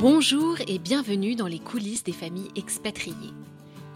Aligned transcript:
Bonjour 0.00 0.56
et 0.66 0.78
bienvenue 0.78 1.34
dans 1.34 1.46
les 1.46 1.58
coulisses 1.58 2.04
des 2.04 2.12
familles 2.12 2.48
expatriées. 2.56 3.34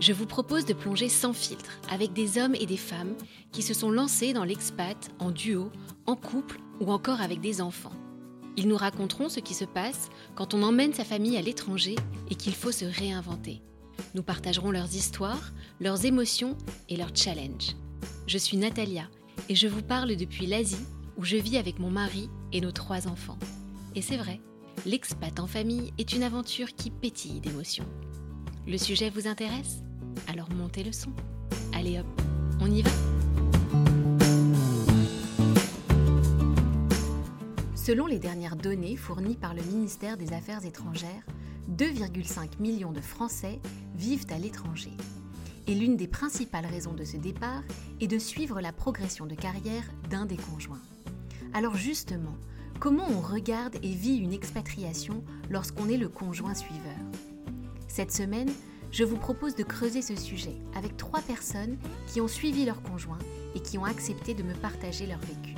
Je 0.01 0.12
vous 0.12 0.27
propose 0.27 0.67
de 0.67 0.74
plonger 0.74 1.08
sans 1.08 1.33
filtre 1.33 1.79
avec 1.90 2.12
des 2.12 2.37
hommes 2.37 2.54
et 2.54 2.67
des 2.67 2.77
femmes 2.77 3.15
qui 3.53 3.62
se 3.62 3.72
sont 3.72 3.90
lancés 3.90 4.35
dans 4.35 4.45
l'expat 4.45 4.98
en 5.19 5.30
duo, 5.30 5.72
en 6.04 6.14
couple 6.14 6.59
ou 6.79 6.93
encore 6.93 7.22
avec 7.22 7.40
des 7.40 7.62
enfants. 7.62 7.95
Ils 8.59 8.69
nous 8.69 8.77
raconteront 8.77 9.31
ce 9.31 9.40
qui 9.40 9.54
se 9.54 9.64
passe 9.64 10.10
quand 10.35 10.53
on 10.53 10.63
emmène 10.63 10.92
sa 10.92 11.06
famille 11.06 11.38
à 11.38 11.42
l'étranger 11.42 11.96
et 12.31 12.35
qu'il 12.35 12.55
faut 12.55 12.73
se 12.73 12.85
réinventer. 12.85 13.63
Nous 14.14 14.23
partagerons 14.23 14.73
leurs 14.73 14.95
histoires, 14.95 15.55
leurs 15.81 16.05
émotions 16.05 16.59
et 16.91 16.98
leurs 16.98 17.16
challenges. 17.16 17.77
Je 18.27 18.36
suis 18.36 18.59
Natalia 18.59 19.09
et 19.48 19.55
je 19.55 19.68
vous 19.68 19.82
parle 19.82 20.16
depuis 20.16 20.45
l'Asie 20.45 20.84
où 21.16 21.24
je 21.24 21.38
vis 21.38 21.56
avec 21.56 21.78
mon 21.78 21.91
mari 21.91 22.28
et 22.52 22.60
nos 22.60 22.73
trois 22.73 23.09
enfants. 23.09 23.38
Et 23.95 24.02
c'est 24.02 24.18
vrai, 24.18 24.38
l'expat 24.87 25.41
en 25.41 25.46
famille 25.46 25.92
est 25.98 26.12
une 26.12 26.23
aventure 26.23 26.74
qui 26.74 26.91
pétille 26.91 27.41
d'émotions. 27.41 27.87
Le 28.66 28.78
sujet 28.78 29.10
vous 29.10 29.27
intéresse? 29.27 29.82
Alors 30.28 30.51
montez 30.51 30.84
le 30.84 30.92
son. 30.92 31.10
Allez 31.73 31.98
hop, 31.98 32.06
on 32.60 32.70
y 32.70 32.82
va 32.82 32.91
Selon 37.74 38.06
les 38.06 38.18
dernières 38.18 38.56
données 38.56 38.96
fournies 38.96 39.37
par 39.37 39.52
le 39.52 39.62
ministère 39.62 40.16
des 40.16 40.32
Affaires 40.32 40.65
étrangères, 40.65 41.27
2,5 41.77 42.59
millions 42.60 42.93
de 42.93 43.01
Français 43.01 43.60
vivent 43.95 44.27
à 44.30 44.38
l'étranger. 44.38 44.93
Et 45.66 45.74
l'une 45.74 45.96
des 45.96 46.09
principales 46.09 46.66
raisons 46.66 46.95
de 46.95 47.04
ce 47.04 47.16
départ 47.16 47.62
est 48.01 48.06
de 48.06 48.18
suivre 48.18 48.60
la 48.60 48.73
progression 48.73 49.27
de 49.27 49.34
carrière 49.34 49.84
d'un 50.09 50.24
des 50.24 50.37
conjoints. 50.37 50.80
Alors 51.52 51.77
justement, 51.77 52.37
comment 52.84 53.09
on 53.09 53.20
regarde 53.23 53.77
et 53.83 53.95
vit 53.95 54.19
une 54.19 54.34
expatriation 54.34 55.24
lorsqu'on 55.48 55.88
est 55.88 55.96
le 55.96 56.10
conjoint 56.10 56.52
suiveur 56.52 56.99
Cette 57.88 58.13
semaine, 58.13 58.51
je 58.93 59.04
vous 59.04 59.16
propose 59.16 59.54
de 59.54 59.63
creuser 59.63 60.02
ce 60.02 60.15
sujet 60.15 60.52
avec 60.76 60.99
trois 60.99 61.23
personnes 61.23 61.79
qui 62.07 62.21
ont 62.21 62.29
suivi 62.29 62.66
leur 62.66 62.82
conjoint 62.82 63.21
et 63.54 63.60
qui 63.60 63.79
ont 63.79 63.87
accepté 63.87 64.35
de 64.35 64.43
me 64.43 64.53
partager 64.53 65.07
leur 65.07 65.19
vécu. 65.21 65.55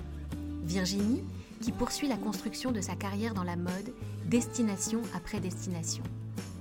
Virginie 0.63 1.25
qui 1.61 1.73
poursuit 1.73 2.07
la 2.07 2.17
construction 2.17 2.71
de 2.71 2.81
sa 2.81 2.95
carrière 2.95 3.35
dans 3.35 3.43
la 3.43 3.57
mode, 3.57 3.93
destination 4.27 5.03
après 5.13 5.41
destination. 5.41 6.05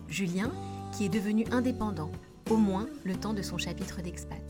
Julien, 0.07 0.51
qui 0.93 1.05
est 1.05 1.09
devenu 1.09 1.45
indépendant, 1.51 2.11
au 2.49 2.57
moins 2.57 2.87
le 3.03 3.13
temps 3.13 3.35
de 3.35 3.43
son 3.43 3.59
chapitre 3.59 4.01
d'expat. 4.01 4.41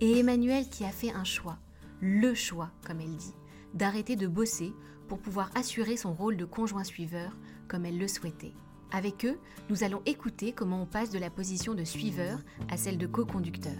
Et 0.00 0.18
Emmanuel 0.18 0.68
qui 0.68 0.84
a 0.84 0.90
fait 0.90 1.12
un 1.12 1.22
choix, 1.22 1.58
le 2.00 2.34
choix, 2.34 2.70
comme 2.84 2.98
elle 2.98 3.14
dit, 3.14 3.34
d'arrêter 3.74 4.16
de 4.16 4.26
bosser 4.26 4.72
pour 5.12 5.18
pouvoir 5.18 5.50
assurer 5.54 5.98
son 5.98 6.14
rôle 6.14 6.38
de 6.38 6.46
conjoint 6.46 6.84
suiveur 6.84 7.36
comme 7.68 7.84
elle 7.84 7.98
le 7.98 8.08
souhaitait. 8.08 8.54
Avec 8.92 9.26
eux, 9.26 9.38
nous 9.68 9.84
allons 9.84 10.00
écouter 10.06 10.52
comment 10.52 10.80
on 10.80 10.86
passe 10.86 11.10
de 11.10 11.18
la 11.18 11.28
position 11.28 11.74
de 11.74 11.84
suiveur 11.84 12.38
à 12.70 12.78
celle 12.78 12.96
de 12.96 13.06
co-conducteur. 13.06 13.76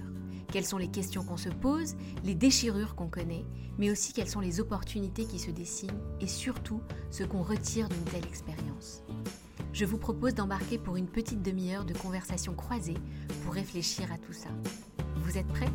Quelles 0.53 0.67
sont 0.67 0.77
les 0.77 0.91
questions 0.91 1.25
qu'on 1.25 1.39
se 1.39 1.49
pose, 1.49 1.97
les 2.23 2.35
déchirures 2.35 2.95
qu'on 2.95 3.09
connaît, 3.09 3.47
mais 3.79 3.91
aussi 3.91 4.13
quelles 4.13 4.29
sont 4.29 4.41
les 4.41 4.61
opportunités 4.61 5.25
qui 5.25 5.39
se 5.39 5.51
dessinent 5.51 6.03
et 6.21 6.27
surtout 6.27 6.83
ce 7.11 7.25
qu'on 7.25 7.43
retire 7.43 7.89
d'une 7.89 8.05
telle 8.05 8.27
expérience. 8.27 9.03
Je 9.73 9.87
vous 9.87 9.97
propose 9.97 10.35
d'embarquer 10.35 10.77
pour 10.77 10.97
une 10.97 11.09
petite 11.09 11.41
demi-heure 11.41 11.87
de 11.87 11.95
conversation 11.95 12.53
croisée 12.53 12.99
pour 13.43 13.55
réfléchir 13.55 14.13
à 14.13 14.19
tout 14.19 14.35
ça. 14.35 14.51
Vous 15.17 15.39
êtes 15.39 15.49
prêts? 15.49 15.73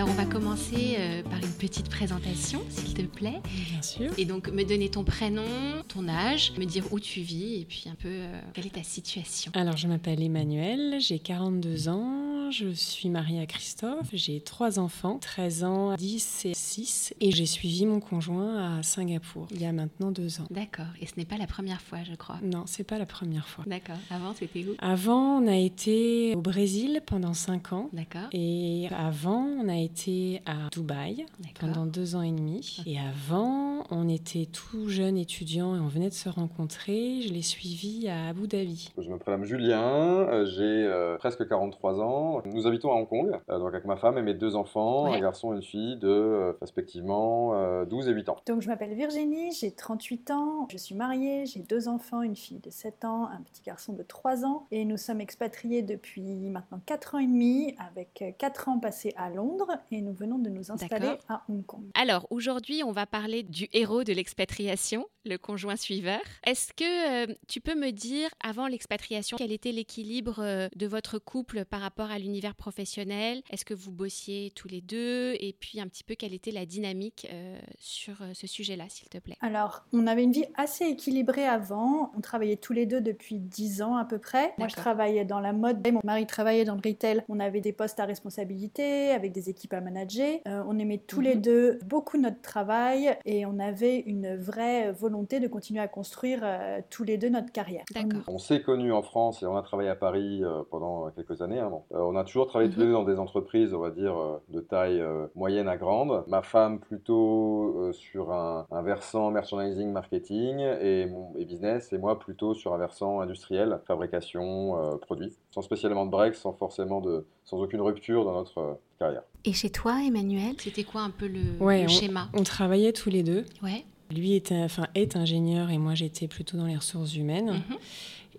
Alors 0.00 0.12
on 0.12 0.16
va 0.16 0.24
commencer 0.24 0.96
euh, 0.98 1.22
par 1.22 1.38
une 1.40 1.52
petite 1.58 1.90
présentation, 1.90 2.62
s'il 2.70 2.94
te 2.94 3.02
plaît. 3.02 3.42
Bien 3.70 3.82
sûr. 3.82 4.10
Et 4.16 4.24
donc 4.24 4.50
me 4.50 4.64
donner 4.64 4.88
ton 4.88 5.04
prénom, 5.04 5.42
ton 5.88 6.08
âge, 6.08 6.52
me 6.56 6.64
dire 6.64 6.90
où 6.90 6.98
tu 6.98 7.20
vis 7.20 7.60
et 7.60 7.66
puis 7.66 7.84
un 7.86 7.94
peu 7.96 8.08
euh, 8.08 8.40
quelle 8.54 8.64
est 8.64 8.76
ta 8.76 8.82
situation. 8.82 9.52
Alors 9.54 9.76
je 9.76 9.86
m'appelle 9.88 10.22
Emmanuel, 10.22 10.96
j'ai 11.00 11.18
42 11.18 11.90
ans, 11.90 12.29
je 12.50 12.70
suis 12.70 13.08
mariée 13.08 13.40
à 13.40 13.46
Christophe, 13.46 14.08
j'ai 14.12 14.40
trois 14.40 14.78
enfants, 14.78 15.18
13 15.20 15.64
ans, 15.64 15.94
10 15.94 16.46
et 16.46 16.54
6, 16.54 17.14
et 17.20 17.30
j'ai 17.30 17.46
suivi 17.46 17.86
mon 17.86 18.00
conjoint 18.00 18.78
à 18.78 18.82
Singapour 18.82 19.46
il 19.50 19.62
y 19.62 19.66
a 19.66 19.72
maintenant 19.72 20.10
deux 20.10 20.40
ans. 20.40 20.46
D'accord. 20.50 20.86
Et 21.00 21.06
ce 21.06 21.12
n'est 21.16 21.24
pas 21.24 21.36
la 21.36 21.46
première 21.46 21.80
fois, 21.80 21.98
je 22.02 22.14
crois. 22.14 22.38
Non, 22.42 22.64
c'est 22.66 22.84
pas 22.84 22.98
la 22.98 23.06
première 23.06 23.46
fois. 23.46 23.64
D'accord. 23.66 23.96
Avant, 24.10 24.34
c'était 24.34 24.64
où? 24.64 24.74
Avant, 24.78 25.38
on 25.38 25.46
a 25.46 25.56
été 25.56 26.34
au 26.36 26.40
Brésil 26.40 27.02
pendant 27.06 27.34
5 27.34 27.72
ans. 27.72 27.90
D'accord. 27.92 28.28
Et 28.32 28.88
avant, 28.96 29.42
on 29.42 29.68
a 29.68 29.76
été 29.76 30.42
à 30.46 30.68
Dubaï 30.70 31.26
pendant 31.58 31.86
deux 31.86 32.16
ans 32.16 32.22
et 32.22 32.32
demi. 32.32 32.82
Et 32.86 32.98
avant, 32.98 33.84
on 33.90 34.08
était 34.08 34.46
tout 34.46 34.88
jeune 34.88 35.16
étudiant 35.16 35.76
et 35.76 35.80
on 35.80 35.88
venait 35.88 36.08
de 36.08 36.14
se 36.14 36.28
rencontrer. 36.28 37.22
Je 37.22 37.32
l'ai 37.32 37.42
suivi 37.42 38.08
à 38.08 38.28
Abu 38.28 38.46
Dhabi. 38.46 38.92
Je 38.98 39.08
me 39.08 39.18
prénomme 39.18 39.44
Julien, 39.44 40.44
j'ai 40.44 40.62
euh, 40.62 41.16
presque 41.18 41.46
43 41.48 42.00
ans. 42.00 42.39
Nous 42.46 42.66
habitons 42.66 42.90
à 42.92 42.94
Hong 42.96 43.08
Kong, 43.08 43.38
euh, 43.48 43.58
donc 43.58 43.68
avec 43.68 43.84
ma 43.84 43.96
femme 43.96 44.18
et 44.18 44.22
mes 44.22 44.34
deux 44.34 44.56
enfants, 44.56 45.04
Ouais. 45.04 45.16
un 45.16 45.20
garçon 45.20 45.52
et 45.52 45.56
une 45.56 45.62
fille 45.62 45.96
de 45.96 46.08
euh, 46.08 46.52
respectivement 46.60 47.54
euh, 47.54 47.84
12 47.84 48.08
et 48.08 48.12
8 48.12 48.28
ans. 48.28 48.36
Donc 48.46 48.62
je 48.62 48.68
m'appelle 48.68 48.94
Virginie, 48.94 49.52
j'ai 49.52 49.70
38 49.72 50.30
ans, 50.30 50.68
je 50.70 50.76
suis 50.76 50.94
mariée, 50.94 51.46
j'ai 51.46 51.60
deux 51.60 51.88
enfants, 51.88 52.22
une 52.22 52.36
fille 52.36 52.60
de 52.60 52.70
7 52.70 53.04
ans, 53.04 53.26
un 53.26 53.42
petit 53.42 53.62
garçon 53.62 53.92
de 53.92 54.02
3 54.02 54.44
ans 54.44 54.66
et 54.70 54.84
nous 54.84 54.96
sommes 54.96 55.20
expatriés 55.20 55.82
depuis 55.82 56.22
maintenant 56.50 56.80
4 56.86 57.14
ans 57.16 57.18
et 57.18 57.26
demi 57.26 57.74
avec 57.78 58.24
4 58.38 58.68
ans 58.68 58.78
passés 58.78 59.12
à 59.16 59.30
Londres 59.30 59.70
et 59.90 60.00
nous 60.00 60.12
venons 60.12 60.38
de 60.38 60.48
nous 60.48 60.70
installer 60.70 61.12
à 61.28 61.42
Hong 61.48 61.64
Kong. 61.64 61.82
Alors 61.94 62.26
aujourd'hui, 62.30 62.82
on 62.84 62.92
va 62.92 63.06
parler 63.06 63.42
du 63.42 63.68
héros 63.72 64.04
de 64.04 64.12
l'expatriation, 64.12 65.06
le 65.24 65.36
conjoint 65.36 65.76
suiveur. 65.76 66.20
Est-ce 66.46 66.72
que 66.72 67.28
euh, 67.30 67.34
tu 67.48 67.60
peux 67.60 67.74
me 67.74 67.90
dire, 67.90 68.28
avant 68.42 68.66
l'expatriation, 68.66 69.36
quel 69.36 69.52
était 69.52 69.72
l'équilibre 69.72 70.36
euh, 70.40 70.68
de 70.76 70.86
votre 70.86 71.18
couple 71.18 71.64
par 71.64 71.80
rapport 71.80 72.10
à 72.10 72.18
l'univers 72.30 72.54
professionnel? 72.54 73.42
Est-ce 73.50 73.64
que 73.64 73.74
vous 73.74 73.90
bossiez 73.90 74.52
tous 74.54 74.68
les 74.68 74.80
deux? 74.80 75.34
Et 75.40 75.52
puis 75.58 75.80
un 75.80 75.88
petit 75.88 76.04
peu, 76.04 76.14
quelle 76.14 76.32
était 76.32 76.52
la 76.52 76.64
dynamique 76.64 77.26
euh, 77.32 77.58
sur 77.78 78.22
euh, 78.22 78.30
ce 78.34 78.46
sujet-là, 78.46 78.84
s'il 78.88 79.08
te 79.08 79.18
plaît? 79.18 79.36
Alors, 79.40 79.82
on 79.92 80.06
avait 80.06 80.22
une 80.22 80.30
vie 80.32 80.44
assez 80.56 80.84
équilibrée 80.84 81.44
avant. 81.46 82.12
On 82.16 82.20
travaillait 82.20 82.56
tous 82.56 82.72
les 82.72 82.86
deux 82.86 83.00
depuis 83.00 83.40
10 83.40 83.82
ans 83.82 83.96
à 83.96 84.04
peu 84.04 84.18
près. 84.18 84.54
Moi, 84.58 84.68
je 84.68 84.76
travaillais 84.76 85.24
dans 85.24 85.40
la 85.40 85.52
mode 85.52 85.84
et 85.84 85.90
mon 85.90 86.00
mari 86.04 86.24
travaillait 86.26 86.64
dans 86.64 86.76
le 86.76 86.80
retail. 86.88 87.22
On 87.28 87.40
avait 87.40 87.60
des 87.60 87.72
postes 87.72 87.98
à 87.98 88.04
responsabilité 88.04 89.10
avec 89.10 89.32
des 89.32 89.48
équipes 89.50 89.72
à 89.74 89.80
manager. 89.80 90.38
Euh, 90.46 90.62
on 90.68 90.78
aimait 90.78 90.98
tous 90.98 91.20
les 91.20 91.34
Mhm. 91.34 91.40
deux 91.42 91.78
beaucoup 91.84 92.16
notre 92.18 92.40
travail 92.42 93.16
et 93.24 93.44
on 93.46 93.58
avait 93.58 93.98
une 94.00 94.36
vraie 94.36 94.92
volonté 94.92 95.40
de 95.40 95.48
continuer 95.48 95.80
à 95.80 95.88
construire 95.88 96.40
euh, 96.44 96.80
tous 96.90 97.02
les 97.04 97.18
deux 97.18 97.28
notre 97.28 97.50
carrière. 97.52 97.84
D'accord. 97.92 98.20
On 98.28 98.38
s'est 98.38 98.62
connus 98.62 98.92
en 98.92 99.02
France 99.02 99.42
et 99.42 99.46
on 99.46 99.56
a 99.56 99.62
travaillé 99.62 99.88
à 99.90 99.96
Paris 99.96 100.44
euh, 100.44 100.62
pendant 100.70 101.10
quelques 101.10 101.42
années. 101.42 101.58
hein, 101.58 101.70
bon. 101.70 101.82
Euh, 101.92 102.00
on 102.02 102.16
a 102.16 102.19
toujours 102.24 102.46
travaillé 102.46 102.70
tous 102.70 102.76
Mhm. 102.78 102.82
les 102.82 102.86
deux 102.88 102.92
dans 102.92 103.04
des 103.04 103.18
entreprises, 103.18 103.74
on 103.74 103.78
va 103.80 103.90
dire, 103.90 104.16
euh, 104.16 104.38
de 104.48 104.60
taille 104.60 105.00
euh, 105.00 105.26
moyenne 105.34 105.68
à 105.68 105.76
grande. 105.76 106.24
Ma 106.28 106.42
femme 106.42 106.78
plutôt 106.80 107.74
euh, 107.78 107.92
sur 107.92 108.32
un, 108.32 108.66
un 108.70 108.82
versant 108.82 109.30
merchandising, 109.30 109.90
marketing 109.92 110.58
et, 110.58 111.06
business, 111.44 111.92
et 111.92 111.98
moi 111.98 112.18
plutôt 112.18 112.54
sur 112.54 112.72
un 112.74 112.78
versant 112.78 113.20
industriel, 113.20 113.80
fabrication, 113.86 114.78
euh, 114.78 114.96
produits, 114.96 115.32
sans 115.50 115.62
spécialement 115.62 116.06
de 116.06 116.10
break, 116.10 116.34
sans 116.34 116.52
forcément 116.52 117.00
de, 117.00 117.26
sans 117.44 117.58
aucune 117.60 117.80
rupture 117.80 118.24
dans 118.24 118.32
notre 118.34 118.78
carrière. 118.98 119.22
Et 119.44 119.52
chez 119.52 119.70
toi, 119.70 119.96
Emmanuel? 120.06 120.54
C'était 120.58 120.84
quoi 120.84 121.00
un 121.02 121.10
peu 121.10 121.26
le, 121.26 121.40
Ouais, 121.60 121.80
le 121.80 121.84
on- 121.86 121.88
schéma? 121.88 122.28
On 122.34 122.42
travaillait 122.42 122.92
tous 122.92 123.10
les 123.10 123.22
deux. 123.22 123.44
Ouais. 123.62 123.84
Lui 124.14 124.34
était, 124.34 124.62
enfin, 124.64 124.86
est 124.96 125.16
ingénieur 125.16 125.70
et 125.70 125.78
moi 125.78 125.94
j'étais 125.94 126.26
plutôt 126.26 126.56
dans 126.56 126.66
les 126.66 126.74
ressources 126.76 127.14
humaines. 127.14 127.62
Mhm. 127.68 127.76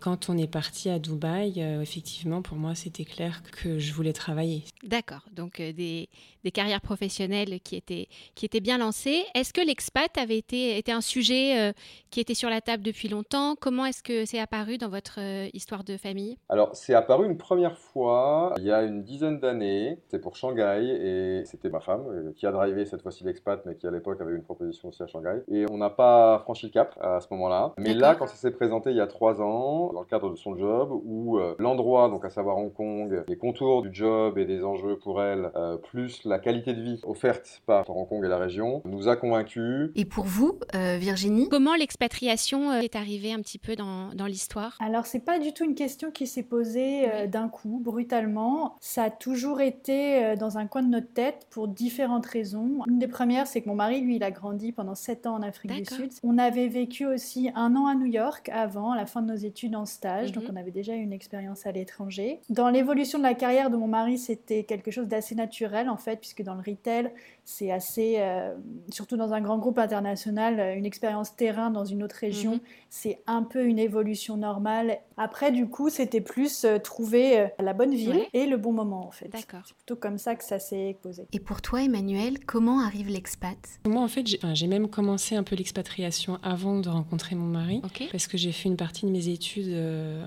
Quand 0.01 0.29
on 0.29 0.37
est 0.37 0.51
parti 0.51 0.89
à 0.89 0.97
Dubaï, 0.97 1.61
euh, 1.61 1.79
effectivement, 1.79 2.41
pour 2.41 2.57
moi, 2.57 2.73
c'était 2.73 3.05
clair 3.05 3.43
que 3.51 3.77
je 3.77 3.93
voulais 3.93 4.13
travailler. 4.13 4.63
D'accord, 4.81 5.21
donc 5.31 5.59
euh, 5.59 5.71
des, 5.73 6.09
des 6.43 6.49
carrières 6.49 6.81
professionnelles 6.81 7.59
qui 7.59 7.75
étaient, 7.75 8.07
qui 8.33 8.47
étaient 8.47 8.61
bien 8.61 8.79
lancées. 8.79 9.23
Est-ce 9.35 9.53
que 9.53 9.61
l'expat 9.61 10.17
avait 10.17 10.39
été, 10.39 10.75
était 10.79 10.91
un 10.91 11.01
sujet 11.01 11.59
euh, 11.59 11.71
qui 12.09 12.19
était 12.19 12.33
sur 12.33 12.49
la 12.49 12.61
table 12.61 12.81
depuis 12.81 13.09
longtemps? 13.09 13.55
Comment 13.55 13.85
est-ce 13.85 14.01
que 14.01 14.25
c'est 14.25 14.39
apparu 14.39 14.79
dans 14.79 14.89
votre 14.89 15.19
euh, 15.19 15.47
histoire 15.53 15.83
de 15.83 15.97
famille? 15.97 16.35
Alors, 16.49 16.75
c'est 16.75 16.95
apparu 16.95 17.27
une 17.27 17.37
première 17.37 17.77
fois 17.77 18.55
il 18.57 18.63
y 18.63 18.71
a 18.71 18.81
une 18.81 19.03
dizaine 19.03 19.39
d'années. 19.39 19.99
C'était 20.05 20.17
pour 20.17 20.35
Shanghai 20.35 20.81
et 20.83 21.45
c'était 21.45 21.69
ma 21.69 21.79
femme 21.79 22.05
euh, 22.09 22.33
qui 22.35 22.47
a 22.47 22.51
drivé 22.51 22.85
cette 22.85 23.03
fois-ci 23.03 23.23
l'expat, 23.23 23.61
mais 23.67 23.75
qui 23.75 23.85
à 23.85 23.91
l'époque 23.91 24.19
avait 24.19 24.33
une 24.35 24.41
proposition 24.41 24.89
aussi 24.89 25.03
à 25.03 25.07
Shanghai. 25.07 25.43
Et 25.47 25.65
on 25.69 25.77
n'a 25.77 25.91
pas 25.91 26.39
franchi 26.39 26.65
le 26.65 26.71
cap 26.71 26.97
à 26.99 27.19
ce 27.19 27.27
moment-là. 27.29 27.73
Mais 27.77 27.93
là, 27.93 28.15
quand 28.15 28.25
ça 28.25 28.35
s'est 28.35 28.49
présenté 28.49 28.89
il 28.89 28.97
y 28.97 29.01
a 29.01 29.05
trois 29.05 29.39
ans, 29.41 29.90
dans 29.93 30.01
le 30.01 30.05
cadre 30.05 30.29
de 30.29 30.35
son 30.35 30.57
job 30.57 30.91
où 31.03 31.37
euh, 31.37 31.55
l'endroit, 31.59 32.09
donc 32.09 32.25
à 32.25 32.29
savoir 32.29 32.57
Hong 32.57 32.73
Kong, 32.73 33.23
les 33.27 33.37
contours 33.37 33.81
du 33.81 33.89
job 33.93 34.37
et 34.37 34.45
des 34.45 34.63
enjeux 34.63 34.97
pour 34.97 35.21
elle, 35.21 35.51
euh, 35.55 35.77
plus 35.77 36.23
la 36.25 36.39
qualité 36.39 36.73
de 36.73 36.81
vie 36.81 36.99
offerte 37.03 37.61
par 37.65 37.89
Hong 37.89 38.07
Kong 38.07 38.23
et 38.23 38.27
la 38.27 38.37
région, 38.37 38.81
nous 38.85 39.07
a 39.07 39.15
convaincus. 39.15 39.91
Et 39.95 40.05
pour 40.05 40.25
vous, 40.25 40.59
euh, 40.75 40.97
Virginie 40.97 41.49
Comment 41.49 41.75
l'expatriation 41.75 42.73
est 42.73 42.95
arrivée 42.95 43.33
un 43.33 43.39
petit 43.39 43.59
peu 43.59 43.75
dans, 43.75 44.13
dans 44.13 44.25
l'histoire? 44.25 44.77
Alors, 44.79 45.05
c'est 45.05 45.19
pas 45.19 45.39
du 45.39 45.53
tout 45.53 45.63
une 45.63 45.75
question 45.75 46.11
qui 46.11 46.27
s'est 46.27 46.43
posée 46.43 47.27
d'un 47.27 47.49
coup, 47.49 47.79
brutalement. 47.83 48.75
Ça 48.79 49.03
a 49.03 49.09
toujours 49.09 49.61
été 49.61 50.35
dans 50.35 50.57
un 50.57 50.67
coin 50.67 50.83
de 50.83 50.89
notre 50.89 51.11
tête 51.13 51.47
pour 51.49 51.67
différentes 51.67 52.25
raisons. 52.25 52.83
Une 52.87 52.99
des 52.99 53.07
premières, 53.07 53.47
c'est 53.47 53.61
que 53.61 53.69
mon 53.69 53.75
mari, 53.75 54.01
lui, 54.01 54.15
il 54.15 54.23
a 54.23 54.31
grandi 54.31 54.71
pendant 54.71 54.95
7 54.95 55.27
ans 55.27 55.35
en 55.35 55.41
Afrique 55.41 55.71
du 55.71 55.85
Sud. 55.85 56.11
On 56.23 56.37
avait 56.37 56.67
vécu 56.67 57.05
aussi 57.05 57.49
un 57.55 57.75
an 57.75 57.87
à 57.87 57.95
New 57.95 58.05
York 58.05 58.49
avant, 58.53 58.91
à 58.91 58.95
la 58.95 59.05
fin 59.05 59.21
de 59.21 59.31
nos 59.31 59.37
études 59.37 59.75
en 59.75 59.80
stage, 59.85 60.31
donc 60.31 60.45
mhm. 60.45 60.51
on 60.53 60.55
avait 60.57 60.71
déjà 60.71 60.95
eu 60.95 61.01
une 61.01 61.13
expérience 61.13 61.65
à 61.65 61.71
l'étranger. 61.71 62.39
Dans 62.49 62.69
l'évolution 62.69 63.17
de 63.17 63.23
la 63.23 63.33
carrière 63.33 63.69
de 63.69 63.77
mon 63.77 63.87
mari, 63.87 64.17
c'était 64.17 64.63
quelque 64.63 64.91
chose 64.91 65.07
d'assez 65.07 65.35
naturel 65.35 65.89
en 65.89 65.97
fait, 65.97 66.17
puisque 66.17 66.43
dans 66.43 66.55
le 66.55 66.61
retail, 66.65 67.11
c'est 67.45 67.71
assez, 67.71 68.15
euh, 68.19 68.55
surtout 68.89 69.17
dans 69.17 69.33
un 69.33 69.41
grand 69.41 69.57
groupe 69.57 69.77
international, 69.77 70.59
euh, 70.59 70.75
une 70.75 70.85
expérience 70.85 71.35
terrain 71.35 71.69
dans 71.71 71.85
une 71.85 72.03
autre 72.03 72.15
région, 72.15 72.53
mhm. 72.53 72.61
c'est 72.89 73.21
un 73.27 73.43
peu 73.43 73.65
une 73.65 73.79
évolution 73.79 74.37
normale. 74.37 74.99
Après, 75.17 75.51
du 75.51 75.67
coup, 75.67 75.89
c'était 75.89 76.21
plus 76.21 76.63
euh, 76.63 76.77
trouver 76.79 77.47
la 77.59 77.73
bonne 77.73 77.93
ville 77.93 78.21
et 78.33 78.45
le 78.45 78.57
bon 78.57 78.71
moment 78.71 79.05
en 79.07 79.11
fait. 79.11 79.29
C'est 79.33 79.75
plutôt 79.75 79.95
comme 79.95 80.17
ça 80.17 80.35
que 80.35 80.43
ça 80.43 80.59
s'est 80.59 80.97
posé. 81.01 81.27
Et 81.33 81.39
pour 81.39 81.61
toi, 81.61 81.83
Emmanuel, 81.83 82.43
comment 82.45 82.79
arrive 82.79 83.09
l'expat? 83.09 83.57
Moi, 83.85 84.01
en 84.01 84.07
fait, 84.07 84.25
j'ai 84.53 84.67
même 84.67 84.87
commencé 84.87 85.35
un 85.35 85.43
peu 85.43 85.55
l'expatriation 85.55 86.39
avant 86.43 86.79
de 86.79 86.89
rencontrer 86.89 87.35
mon 87.35 87.47
mari, 87.47 87.81
parce 88.11 88.27
que 88.27 88.37
j'ai 88.37 88.51
fait 88.51 88.69
une 88.69 88.77
partie 88.77 89.05
de 89.05 89.11
mes 89.11 89.27
études 89.27 89.60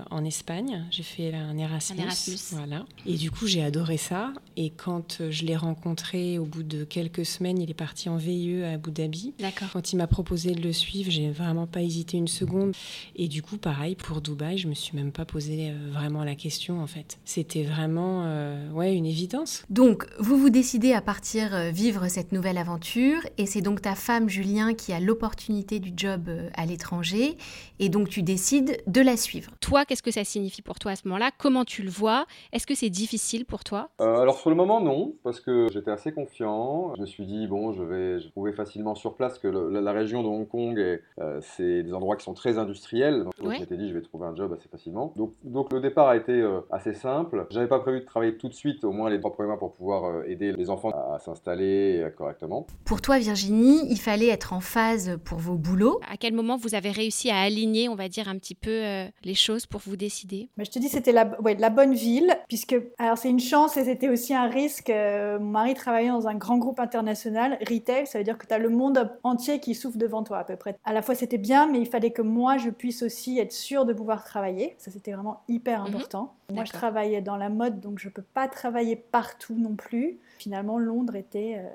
en 0.09 0.23
Espagne. 0.25 0.85
J'ai 0.91 1.03
fait 1.03 1.33
un 1.33 1.57
Erasmus, 1.57 1.99
un 1.99 2.03
Erasmus. 2.03 2.37
Voilà. 2.51 2.85
Et 3.05 3.15
du 3.15 3.31
coup, 3.31 3.47
j'ai 3.47 3.63
adoré 3.63 3.97
ça. 3.97 4.33
Et 4.57 4.69
quand 4.69 5.21
je 5.29 5.45
l'ai 5.45 5.55
rencontré 5.55 6.39
au 6.39 6.45
bout 6.45 6.63
de 6.63 6.83
quelques 6.83 7.25
semaines, 7.25 7.61
il 7.61 7.69
est 7.69 7.75
parti 7.75 8.09
en 8.09 8.17
VIE 8.17 8.63
à 8.63 8.73
Abu 8.73 8.91
Dhabi. 8.91 9.33
D'accord. 9.39 9.67
Quand 9.73 9.93
il 9.93 9.97
m'a 9.97 10.07
proposé 10.07 10.53
de 10.53 10.61
le 10.61 10.73
suivre, 10.73 11.11
j'ai 11.11 11.29
vraiment 11.29 11.67
pas 11.67 11.81
hésité 11.81 12.17
une 12.17 12.27
seconde. 12.27 12.73
Et 13.15 13.27
du 13.27 13.41
coup, 13.41 13.57
pareil, 13.57 13.95
pour 13.95 14.21
Dubaï, 14.21 14.57
je 14.57 14.67
me 14.67 14.73
suis 14.73 14.95
même 14.95 15.11
pas 15.11 15.25
posé 15.25 15.69
euh, 15.69 15.73
vraiment 15.91 16.23
la 16.23 16.35
question, 16.35 16.81
en 16.81 16.87
fait. 16.87 17.17
C'était 17.25 17.63
vraiment, 17.63 18.23
euh, 18.25 18.69
ouais, 18.71 18.95
une 18.95 19.05
évidence. 19.05 19.63
Donc, 19.69 20.07
vous 20.19 20.37
vous 20.37 20.49
décidez 20.49 20.93
à 20.93 21.01
partir 21.01 21.53
euh, 21.53 21.71
vivre 21.71 22.07
cette 22.07 22.31
nouvelle 22.31 22.57
aventure, 22.57 23.19
et 23.37 23.45
c'est 23.45 23.61
donc 23.61 23.81
ta 23.81 23.95
femme, 23.95 24.29
Julien, 24.29 24.73
qui 24.73 24.93
a 24.93 24.99
l'opportunité 24.99 25.79
du 25.79 25.93
job 25.95 26.29
à 26.55 26.65
l'étranger, 26.65 27.37
et 27.79 27.89
donc 27.89 28.09
tu 28.09 28.21
décides 28.21 28.81
de 28.87 29.01
la 29.01 29.17
suivre. 29.17 29.24
Toi, 29.61 29.85
qu'est-ce 29.85 30.03
que 30.03 30.11
ça 30.11 30.23
signifie 30.23 30.61
pour 30.61 30.79
toi 30.79 30.91
à 30.91 30.95
ce 30.95 31.07
moment-là? 31.07 31.31
Comment 31.37 31.65
tu 31.65 31.81
le 31.81 31.89
vois? 31.89 32.25
Est-ce 32.51 32.67
que 32.67 32.75
c'est 32.75 32.89
difficile 32.89 33.45
pour 33.45 33.63
toi? 33.63 33.89
Alors, 33.99 34.37
sur 34.37 34.49
le 34.49 34.55
moment, 34.55 34.81
non, 34.81 35.13
parce 35.23 35.39
que 35.39 35.67
j'étais 35.71 35.91
assez 35.91 36.11
confiant 36.11 36.93
me 37.05 37.07
suis 37.07 37.25
dit, 37.25 37.47
bon, 37.47 37.71
je 37.71 37.83
vais 37.83 38.29
trouver 38.31 38.51
facilement 38.51 38.95
sur 38.95 39.15
place 39.15 39.37
que 39.37 39.47
la, 39.47 39.91
région 39.91 40.23
de 40.23 40.27
Hong 40.27 40.47
Kong, 40.47 40.77
euh, 40.77 41.39
c'est 41.41 41.83
des 41.83 41.93
endroits 41.93 42.17
qui 42.17 42.25
sont 42.25 42.33
très 42.33 42.57
industriels. 42.57 43.23
Donc, 43.23 43.33
je 43.37 43.59
m'étais 43.59 43.77
dit, 43.77 43.89
je 43.89 43.93
vais 43.93 44.01
trouver 44.01 44.25
un 44.25 44.35
job 44.35 44.51
assez 44.53 44.67
facilement. 44.67 45.13
Donc, 45.15 45.33
donc 45.43 45.71
le 45.71 45.79
départ 45.79 46.07
a 46.07 46.17
été 46.17 46.33
euh, 46.33 46.61
assez 46.71 46.93
simple. 46.93 47.45
J'avais 47.51 47.67
pas 47.67 47.79
prévu 47.79 48.01
de 48.01 48.05
travailler 48.05 48.35
tout 48.37 48.49
de 48.49 48.53
suite, 48.53 48.83
au 48.83 48.91
moins 48.91 49.09
les 49.09 49.19
trois 49.19 49.31
premiers 49.31 49.49
mois, 49.49 49.59
pour 49.59 49.73
pouvoir 49.73 50.05
euh, 50.05 50.23
aider 50.27 50.51
les 50.51 50.69
enfants 50.69 50.89
à, 50.89 51.19
s'installer 51.19 52.07
correctement. 52.17 52.65
Pour 52.83 53.01
toi, 53.01 53.19
Virginie, 53.19 53.85
il 53.89 53.99
fallait 53.99 54.27
être 54.27 54.53
en 54.53 54.59
phase 54.59 55.17
pour 55.23 55.37
vos 55.37 55.55
boulots. 55.55 55.99
À 56.09 56.17
quel 56.17 56.33
moment 56.33 56.57
vous 56.57 56.75
avez 56.75 56.91
réussi 56.91 57.29
à 57.29 57.39
aligner, 57.39 57.87
on 57.87 57.95
va 57.95 58.09
dire, 58.09 58.27
un 58.27 58.37
petit 58.37 58.55
peu 58.55 59.05
les 59.23 59.33
choses 59.33 59.65
pour 59.65 59.81
vous 59.81 59.95
décider 59.95 60.49
bah, 60.57 60.63
Je 60.65 60.71
te 60.71 60.79
dis, 60.79 60.89
c'était 60.89 61.11
la, 61.11 61.39
ouais, 61.41 61.55
la 61.55 61.69
bonne 61.69 61.93
ville, 61.93 62.35
puisque, 62.47 62.75
alors 62.97 63.17
c'est 63.17 63.29
une 63.29 63.39
chance 63.39 63.77
et 63.77 63.85
c'était 63.85 64.09
aussi 64.09 64.33
un 64.33 64.47
risque. 64.47 64.89
mon 64.89 65.39
mari 65.39 65.73
travaillait 65.73 66.09
dans 66.09 66.27
un 66.27 66.35
grand 66.35 66.57
groupe 66.57 66.79
international 66.79 67.57
retail, 67.67 68.07
ça 68.07 68.17
veut 68.17 68.23
dire 68.23 68.37
que 68.37 68.45
tu 68.45 68.53
as 68.53 68.59
le 68.59 68.69
monde 68.69 69.11
entier 69.23 69.59
qui 69.59 69.75
souffle 69.75 69.97
devant 69.97 70.23
toi 70.23 70.39
à 70.39 70.43
peu 70.43 70.55
près. 70.55 70.75
À 70.83 70.93
la 70.93 71.01
fois 71.01 71.15
c'était 71.15 71.37
bien, 71.37 71.67
mais 71.67 71.79
il 71.79 71.87
fallait 71.87 72.11
que 72.11 72.21
moi 72.21 72.57
je 72.57 72.69
puisse 72.69 73.03
aussi 73.03 73.39
être 73.39 73.53
sûre 73.53 73.85
de 73.85 73.93
pouvoir 73.93 74.23
travailler. 74.23 74.75
Ça 74.77 74.91
c'était 74.91 75.13
vraiment 75.13 75.41
hyper 75.47 75.81
mhm. 75.81 75.87
important. 75.87 76.33
Moi 76.51 76.65
je 76.65 76.71
travaillais 76.71 77.21
dans 77.21 77.37
la 77.37 77.49
mode, 77.49 77.79
donc 77.79 77.99
je 77.99 78.09
peux 78.09 78.21
pas 78.21 78.47
travailler 78.47 78.95
partout 78.95 79.55
non 79.57 79.75
plus. 79.75 80.19
Finalement, 80.37 80.77
Londres 80.77 81.15
était 81.15 81.55
euh, 81.57 81.67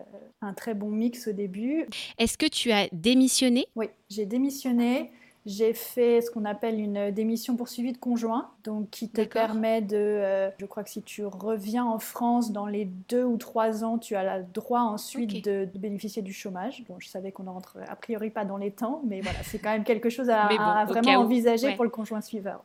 un 0.43 0.55
très 0.55 0.75
bon 0.75 0.91
mix 0.91 1.29
au 1.29 1.33
début. 1.33 1.87
Est-ce 2.19 2.39
que 2.39 2.47
tu 2.47 2.71
as 2.73 2.89
démissionné? 2.93 3.67
Oui, 3.75 3.87
j'ai 4.11 4.27
démissionné. 4.27 5.11
J'ai 5.47 5.73
fait 5.73 6.21
ce 6.21 6.31
qu'on 6.31 6.45
appelle 6.45 6.79
une 6.79 7.11
démission 7.11 7.57
poursuivie 7.57 7.93
de 7.93 7.99
conjoint, 7.99 8.51
donc 8.63 8.91
qui 8.91 9.09
te 9.09 9.23
permet 9.23 9.81
de, 9.81 9.97
euh, 9.97 10.51
je 10.59 10.67
crois 10.67 10.85
que 10.85 10.91
si 10.91 11.03
tu 11.03 11.25
reviens 11.25 11.85
en 11.85 11.99
France 11.99 12.53
dans 12.53 12.67
les 12.67 12.85
deux 13.09 13.25
ou 13.25 13.39
trois 13.39 13.83
ans, 13.83 13.97
tu 13.97 14.17
as 14.17 14.39
le 14.39 14.45
droit 14.53 14.81
ensuite 14.81 15.43
de, 15.45 15.67
bénéficier 15.75 16.21
du 16.21 16.35
chômage. 16.35 16.85
Bon, 16.87 16.97
je 16.99 17.09
savais 17.09 17.33
qu'on 17.33 17.45
ne 17.45 17.49
rentre 17.49 17.79
a 17.89 17.97
priori 17.97 18.29
pas 18.29 18.45
dans 18.45 18.59
les 18.59 18.71
temps, 18.71 19.01
mais 19.07 19.23
voilà, 19.23 19.39
c'est 19.43 19.59
quand 19.59 19.71
même 19.71 19.85
quelque 19.85 20.11
chose 20.11 20.29
à, 20.29 20.85
vraiment 20.89 21.21
envisager 21.21 21.75
pour 21.75 21.85
le 21.85 21.91
conjoint 21.91 22.21
suiveur. 22.21 22.63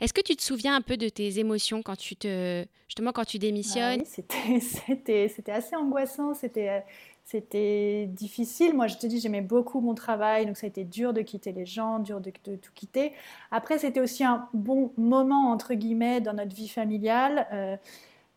Est-ce 0.00 0.12
que 0.12 0.20
tu 0.20 0.36
te 0.36 0.42
souviens 0.42 0.76
un 0.76 0.82
peu 0.82 0.98
de 0.98 1.08
tes 1.08 1.38
émotions 1.38 1.82
quand 1.82 1.96
tu 1.96 2.16
te, 2.16 2.66
justement 2.86 3.12
quand 3.12 3.24
tu 3.24 3.38
démissionnes? 3.38 4.02
bah 4.02 4.36
oui, 4.46 4.60
C'était 4.60 5.52
assez 5.52 5.74
angoissant, 5.74 6.34
c'était 6.34 6.68
euh, 6.68 6.80
c'était 7.30 8.06
difficile. 8.08 8.74
Moi, 8.74 8.88
je 8.88 8.96
te 8.96 9.06
dis, 9.06 9.20
j'aimais 9.20 9.40
beaucoup 9.40 9.80
mon 9.80 9.94
travail, 9.94 10.46
donc 10.46 10.56
ça 10.56 10.66
a 10.66 10.68
été 10.68 10.82
dur 10.82 11.12
de 11.12 11.20
quitter 11.20 11.52
les 11.52 11.64
gens, 11.64 12.00
dur 12.00 12.20
de, 12.20 12.30
tout 12.30 12.72
quitter. 12.74 13.12
Après, 13.52 13.78
c'était 13.78 14.00
aussi 14.00 14.24
un 14.24 14.48
bon 14.52 14.92
moment, 14.96 15.52
entre 15.52 15.74
guillemets, 15.74 16.20
dans 16.20 16.32
notre 16.32 16.56
vie 16.56 16.68
familiale. 16.68 17.46
Euh, 17.52 17.76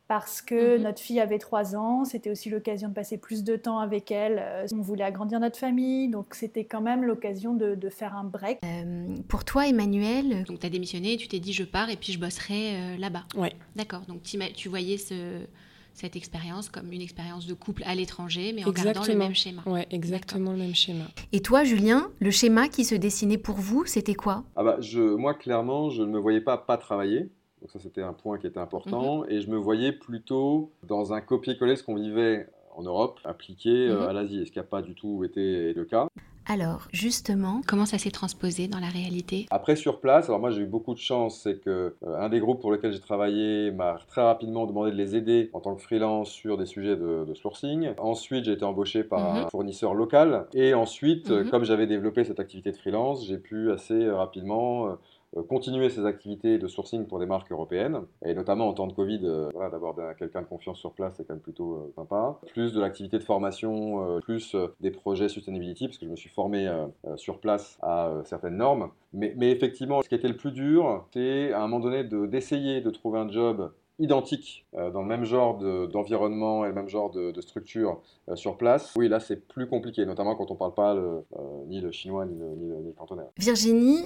parce 0.08 0.44
que 0.44 0.78
mhm. 0.78 0.84
notre 0.84 1.02
fille 1.02 1.20
avait 1.20 1.40
trois 1.40 1.76
ans, 1.76 2.06
c'était 2.06 2.30
aussi 2.30 2.52
l'occasion 2.52 2.90
de 2.90 2.94
passer 2.94 3.18
plus 3.18 3.44
de 3.44 3.56
temps 3.56 3.80
avec 3.80 4.12
elle. 4.12 4.38
Euh, 4.40 4.68
on 4.74 4.82
voulait 4.82 5.06
agrandir 5.06 5.40
notre 5.40 5.58
famille, 5.58 6.10
donc 6.10 6.36
c'était 6.36 6.66
quand 6.66 6.82
même 6.82 7.04
l'occasion 7.04 7.56
de, 7.56 7.90
faire 7.90 8.16
un 8.16 8.26
break. 8.26 8.60
Euh, 8.64 9.16
pour 9.28 9.44
toi, 9.44 9.68
Emmanuel 9.68 10.44
Donc 10.44 10.60
tu 10.60 10.68
as 10.68 10.70
démissionné, 10.70 11.18
tu 11.18 11.28
t'es 11.28 11.40
dit 11.40 11.54
je 11.54 11.64
pars 11.64 11.90
et 11.90 11.96
puis 11.96 12.14
je 12.14 12.20
bosserai 12.20 12.98
là-bas. 13.00 13.24
Ouais. 13.36 13.54
D'accord, 13.76 14.02
donc 14.02 14.22
tu 14.22 14.70
voyais 14.70 14.98
ce, 14.98 15.48
cette 15.94 16.16
expérience 16.16 16.70
comme 16.70 16.92
une 16.92 17.02
expérience 17.02 17.46
de 17.46 17.54
couple 17.54 17.84
à 17.86 17.96
l'étranger, 17.96 18.54
mais 18.54 18.66
en 18.66 18.72
gardant 18.72 19.06
le 19.06 19.16
même 19.16 19.36
schéma. 19.36 19.62
Ouais, 19.66 19.88
exactement 19.92 20.52
le 20.52 20.58
même 20.58 20.76
schéma. 20.76 21.06
Et 21.32 21.42
toi, 21.42 21.64
Julien, 21.64 22.10
le 22.20 22.32
schéma 22.32 22.68
qui 22.68 22.84
se 22.84 22.96
dessinait 22.96 23.38
pour 23.38 23.56
vous, 23.56 23.86
c'était 23.86 24.16
quoi? 24.16 24.44
Ah 24.56 24.64
bah, 24.64 24.78
je, 24.80 25.02
Moi, 25.02 25.34
clairement, 25.34 25.90
je 25.90 26.04
ne 26.04 26.10
me 26.10 26.20
voyais 26.20 26.42
pas 26.42 26.58
pas 26.58 26.78
travailler. 26.78 27.30
Donc 27.62 27.72
ça, 27.72 27.80
c'était 27.80 28.02
un 28.02 28.14
point 28.14 28.38
qui 28.38 28.48
était 28.48 28.60
important. 28.60 29.20
Mhm. 29.20 29.30
Et 29.30 29.42
je 29.42 29.50
me 29.50 29.58
voyais 29.58 29.92
plutôt 29.92 30.72
dans 30.88 31.14
un 31.14 31.22
copier-coller 31.22 31.76
ce 31.76 31.84
qu'on 31.84 31.96
vivait 31.96 32.48
en 32.76 32.84
Europe, 32.84 33.20
appliqué 33.24 33.70
euh, 33.70 34.02
mhm. 34.02 34.10
à 34.10 34.14
l'Asie, 34.14 34.46
ce 34.46 34.52
qui 34.52 34.60
n'a 34.60 34.64
pas 34.64 34.82
du 34.82 34.96
tout 34.96 35.24
été 35.24 35.74
le 35.74 35.86
cas. 35.86 36.08
Alors, 36.46 36.88
justement, 36.92 37.62
comment 37.66 37.86
ça 37.86 37.98
s'est 37.98 38.12
transposé 38.12 38.68
dans 38.68 38.80
la 38.80 38.90
réalité? 38.90 39.46
Après, 39.50 39.76
sur 39.76 40.00
place, 40.02 40.26
alors 40.26 40.40
moi 40.40 40.52
j'ai 40.52 40.62
eu 40.62 40.66
beaucoup 40.66 40.94
de 40.94 41.00
chance, 41.00 41.40
c'est 41.42 41.60
que 41.62 41.96
euh, 42.06 42.20
un 42.20 42.30
des 42.30 42.40
groupes 42.40 42.60
pour 42.60 42.72
lesquels 42.72 42.92
j'ai 42.92 43.00
travaillé 43.00 43.72
m'a 43.72 43.98
très 44.08 44.22
rapidement 44.22 44.66
demandé 44.66 44.92
de 44.92 44.98
les 44.98 45.16
aider 45.16 45.50
en 45.54 45.62
tant 45.62 45.74
que 45.76 45.82
freelance 45.82 46.30
sur 46.30 46.58
des 46.58 46.66
sujets 46.66 46.98
de, 46.98 47.34
sourcing. 47.36 47.92
Ensuite, 47.98 48.46
j'ai 48.46 48.52
été 48.52 48.66
embauché 48.66 49.04
par 49.04 49.20
mhm. 49.20 49.38
un 49.38 49.50
fournisseur 49.50 49.94
local. 49.94 50.46
Et 50.54 50.74
ensuite, 50.74 51.30
mhm. 51.30 51.50
comme 51.50 51.64
j'avais 51.64 51.88
développé 51.88 52.24
cette 52.24 52.40
activité 52.40 52.72
de 52.72 52.78
freelance, 52.78 53.26
j'ai 53.26 53.38
pu 53.38 53.72
assez 53.72 54.10
rapidement 54.10 54.88
euh, 54.88 54.96
continuer 55.42 55.90
ses 55.90 56.06
activités 56.06 56.58
de 56.58 56.68
sourcing 56.68 57.06
pour 57.06 57.20
des 57.20 57.26
marques 57.26 57.52
européennes, 57.52 58.02
et 58.26 58.34
notamment 58.34 58.68
en 58.68 58.74
temps 58.74 58.88
de 58.88 58.94
Covid, 58.94 59.22
euh, 59.24 59.50
d'avoir 59.72 59.96
quelqu'un 60.16 60.42
de 60.42 60.48
confiance 60.48 60.80
sur 60.80 60.94
place, 60.94 61.16
c'est 61.18 61.28
quand 61.28 61.34
même 61.34 61.42
plutôt 61.42 61.74
euh, 61.74 61.92
sympa. 61.96 62.40
Plus 62.54 62.74
de 62.74 62.80
l'activité 62.80 63.18
de 63.18 63.24
formation, 63.24 64.20
plus 64.22 64.56
des 64.80 64.92
projets 64.92 65.30
sustainability, 65.30 65.88
parce 65.88 65.98
que 65.98 66.06
je 66.06 66.12
me 66.12 66.16
suis 66.16 66.30
formé 66.30 66.70
sur 67.16 67.40
place 67.40 67.78
à 67.82 68.12
certaines 68.26 68.58
normes. 68.58 68.90
Mais, 69.14 69.34
mais, 69.38 69.52
effectivement, 69.52 70.02
ce 70.02 70.10
qui 70.10 70.16
était 70.16 70.28
le 70.28 70.38
plus 70.38 70.52
dur, 70.52 71.06
c'est 71.14 71.54
à 71.54 71.60
un 71.60 71.68
moment 71.68 71.80
donné 71.80 72.04
d'essayer 72.04 72.82
de 72.82 72.90
trouver 72.90 73.20
un 73.20 73.30
job 73.30 73.72
identiques 74.04 74.66
euh, 74.76 74.92
dans 74.92 75.02
le 75.02 75.08
même 75.08 75.24
genre 75.24 75.58
d'environnement 75.88 76.66
et 76.66 76.68
le 76.68 76.74
même 76.74 76.90
genre 76.90 77.10
de, 77.10 77.42
structure 77.42 78.02
euh, 78.30 78.36
sur 78.36 78.58
place, 78.58 78.94
oui, 78.96 79.10
là, 79.10 79.20
c'est 79.20 79.48
plus 79.48 79.68
compliqué, 79.68 80.06
notamment 80.06 80.36
quand 80.36 80.50
on 80.52 80.54
ne 80.54 80.60
parle 80.60 80.74
pas 80.74 80.96
euh, 80.96 81.22
ni 81.68 81.82
le 81.82 81.92
chinois 81.92 82.26
ni 82.26 82.38
le, 82.38 82.46
ni 82.82 82.94
cantonais. 82.94 83.24
Virginie, 83.38 84.04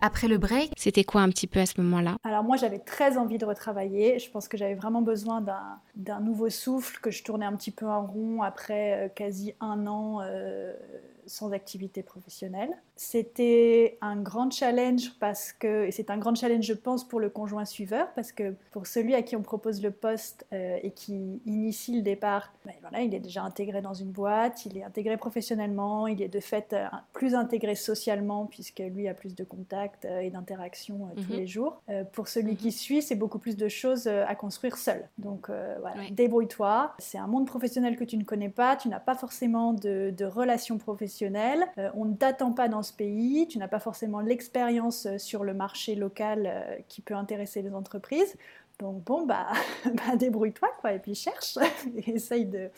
après 0.00 0.28
le 0.28 0.38
break, 0.38 0.72
c'était 0.76 1.04
quoi 1.04 1.22
un 1.22 1.28
petit 1.30 1.46
peu 1.46 1.60
à 1.60 1.66
ce 1.66 1.80
moment-là? 1.80 2.16
Alors 2.24 2.44
moi, 2.44 2.56
j'avais 2.56 2.78
très 2.78 3.16
envie 3.16 3.38
de 3.38 3.44
retravailler. 3.44 4.18
Je 4.18 4.30
pense 4.30 4.48
que 4.48 4.56
j'avais 4.56 4.74
vraiment 4.74 5.02
besoin 5.02 5.44
d'un 5.96 6.20
nouveau 6.20 6.50
souffle, 6.50 7.00
que 7.00 7.10
je 7.10 7.22
tournais 7.22 7.46
un 7.46 7.56
petit 7.56 7.70
peu 7.70 7.86
en 7.86 8.06
rond 8.06 8.42
après 8.42 9.12
quasi 9.14 9.54
un 9.60 9.86
an 9.86 10.20
sans 11.26 11.52
activité 11.52 12.02
professionnelle. 12.02 12.70
C'était 13.00 13.96
un 14.00 14.16
grand 14.16 14.50
challenge 14.50 15.12
parce 15.20 15.52
que, 15.52 15.86
et 15.86 15.92
c'est 15.92 16.10
un 16.10 16.18
grand 16.18 16.34
challenge 16.34 16.64
je 16.64 16.72
pense 16.72 17.06
pour 17.06 17.20
le 17.20 17.30
conjoint 17.30 17.64
suiveur, 17.64 18.08
parce 18.16 18.32
que 18.32 18.56
pour 18.72 18.88
celui 18.88 19.14
à 19.14 19.22
qui 19.22 19.36
on 19.36 19.42
propose 19.42 19.80
le 19.80 19.92
poste 19.92 20.44
et 20.50 20.90
qui 20.90 21.40
initie 21.46 21.94
le 21.94 22.02
départ, 22.02 22.52
ben 22.66 22.74
voilà, 22.80 23.02
il 23.02 23.14
est 23.14 23.20
déjà 23.20 23.44
intégré 23.44 23.82
dans 23.82 23.94
une 23.94 24.10
boîte, 24.10 24.66
il 24.66 24.76
est 24.76 24.82
intégré 24.82 25.16
professionnellement, 25.16 26.08
il 26.08 26.20
est 26.20 26.28
de 26.28 26.40
fait 26.40 26.74
plus 27.12 27.36
intégré 27.36 27.76
socialement 27.76 28.46
puisque 28.46 28.80
lui 28.80 29.06
a 29.06 29.14
plus 29.14 29.36
de 29.36 29.44
contacts 29.44 30.04
et 30.04 30.30
d'interactions 30.30 31.08
tous 31.16 31.32
mhm. 31.32 31.38
les 31.38 31.46
jours. 31.46 31.80
pour 32.12 32.26
celui 32.26 32.56
qui 32.56 32.66
mhm. 32.66 32.72
suit, 32.72 33.02
c'est 33.02 33.14
beaucoup 33.14 33.38
plus 33.38 33.56
de 33.56 33.68
choses 33.68 34.08
à 34.08 34.34
construire 34.34 34.76
seul. 34.76 35.08
Donc 35.18 35.50
voilà, 35.80 36.10
débrouille-toi. 36.10 36.94
C'est 36.98 37.18
un 37.18 37.28
monde 37.28 37.46
professionnel 37.46 37.96
que 37.96 38.04
tu 38.04 38.16
ne 38.16 38.24
connais 38.24 38.48
pas, 38.48 38.74
tu 38.74 38.88
n'as 38.88 38.98
pas 38.98 39.14
forcément 39.14 39.72
de, 39.72 40.12
de 40.16 40.24
relations 40.24 40.78
professionnelles, 40.78 41.64
on 41.94 42.04
ne 42.04 42.14
t'attend 42.14 42.50
pas 42.50 42.66
dans 42.66 42.82
ce 42.88 42.92
pays, 42.92 43.46
tu 43.48 43.58
n'as 43.58 43.68
pas 43.68 43.78
forcément 43.78 44.20
l'expérience 44.20 45.06
euh, 45.06 45.18
sur 45.18 45.44
le 45.44 45.54
marché 45.54 45.94
local 45.94 46.44
euh, 46.46 46.76
qui 46.88 47.00
peut 47.00 47.14
intéresser 47.14 47.62
les 47.62 47.74
entreprises. 47.74 48.36
Donc 48.78 49.02
bon, 49.04 49.26
bah, 49.26 49.48
bah 49.84 50.16
débrouille-toi, 50.16 50.68
quoi, 50.80 50.92
et 50.92 50.98
puis 51.00 51.14
cherche, 51.14 51.58
essaye 52.06 52.46
de... 52.46 52.70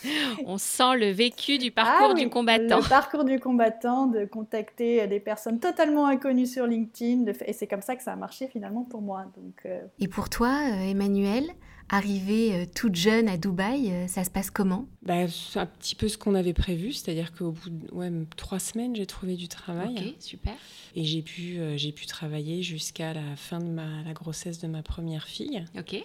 On 0.46 0.56
sent 0.56 0.96
le 0.96 1.10
vécu 1.10 1.58
du 1.58 1.70
parcours 1.70 2.12
ah 2.12 2.14
du 2.14 2.30
combattant. 2.30 2.78
Le 2.78 2.88
parcours 2.88 3.24
du 3.24 3.38
combattant, 3.38 4.06
de 4.06 4.24
contacter 4.24 5.06
des 5.06 5.20
personnes 5.20 5.60
totalement 5.60 6.06
inconnues 6.06 6.46
sur 6.46 6.66
LinkedIn, 6.66 7.30
et 7.44 7.52
c'est 7.52 7.66
comme 7.66 7.82
ça 7.82 7.96
que 7.96 8.02
ça 8.02 8.12
a 8.12 8.16
marché 8.16 8.48
finalement 8.48 8.84
pour 8.84 9.02
moi. 9.02 9.26
Donc, 9.36 9.60
euh. 9.66 9.80
Et 9.98 10.08
pour 10.08 10.30
toi, 10.30 10.54
Emmanuel, 10.86 11.50
Arrivée 11.92 12.54
euh, 12.54 12.66
toute 12.72 12.94
jeune 12.94 13.28
à 13.28 13.36
Dubaï, 13.36 13.90
euh, 13.90 14.06
ça 14.06 14.22
se 14.22 14.30
passe 14.30 14.48
comment? 14.48 14.86
Bah, 15.02 15.26
C'est 15.26 15.58
un 15.58 15.66
petit 15.66 15.96
peu 15.96 16.06
ce 16.06 16.16
qu'on 16.16 16.36
avait 16.36 16.52
prévu, 16.52 16.92
c'est-à-dire 16.92 17.32
qu'au 17.32 17.50
bout 17.50 17.68
de 17.68 17.92
ouais, 17.92 18.12
trois 18.36 18.60
semaines, 18.60 18.94
j'ai 18.94 19.06
trouvé 19.06 19.34
du 19.34 19.48
travail. 19.48 19.96
Ok, 19.98 20.14
super. 20.20 20.54
Et 20.94 21.04
j'ai 21.04 21.20
pu, 21.20 21.58
euh, 21.58 21.76
j'ai 21.76 21.90
pu 21.90 22.06
travailler 22.06 22.62
jusqu'à 22.62 23.12
la 23.12 23.34
fin 23.34 23.58
de 23.58 23.68
ma, 23.68 24.04
la 24.04 24.12
grossesse 24.12 24.60
de 24.60 24.68
ma 24.68 24.84
première 24.84 25.26
fille. 25.26 25.64
Ok. 25.76 26.00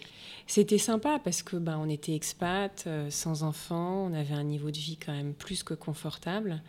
C'était 0.47 0.79
sympa 0.79 1.19
parce 1.23 1.43
que 1.43 1.55
bah, 1.55 1.77
on 1.79 1.87
était 1.87 2.15
expat, 2.15 2.89
sans 3.09 3.43
enfants, 3.43 4.07
on 4.09 4.13
avait 4.13 4.33
un 4.33 4.43
niveau 4.43 4.71
de 4.71 4.77
vie 4.77 4.97
quand 4.97 5.13
même 5.13 5.35
plus 5.35 5.61
que 5.61 5.75
confortable. 5.75 6.63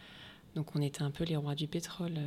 Donc 0.55 0.77
on 0.77 0.83
était 0.83 1.03
un 1.03 1.11
peu 1.11 1.25
les 1.25 1.37
rois 1.37 1.55
du 1.55 1.69
pétrole 1.69 2.19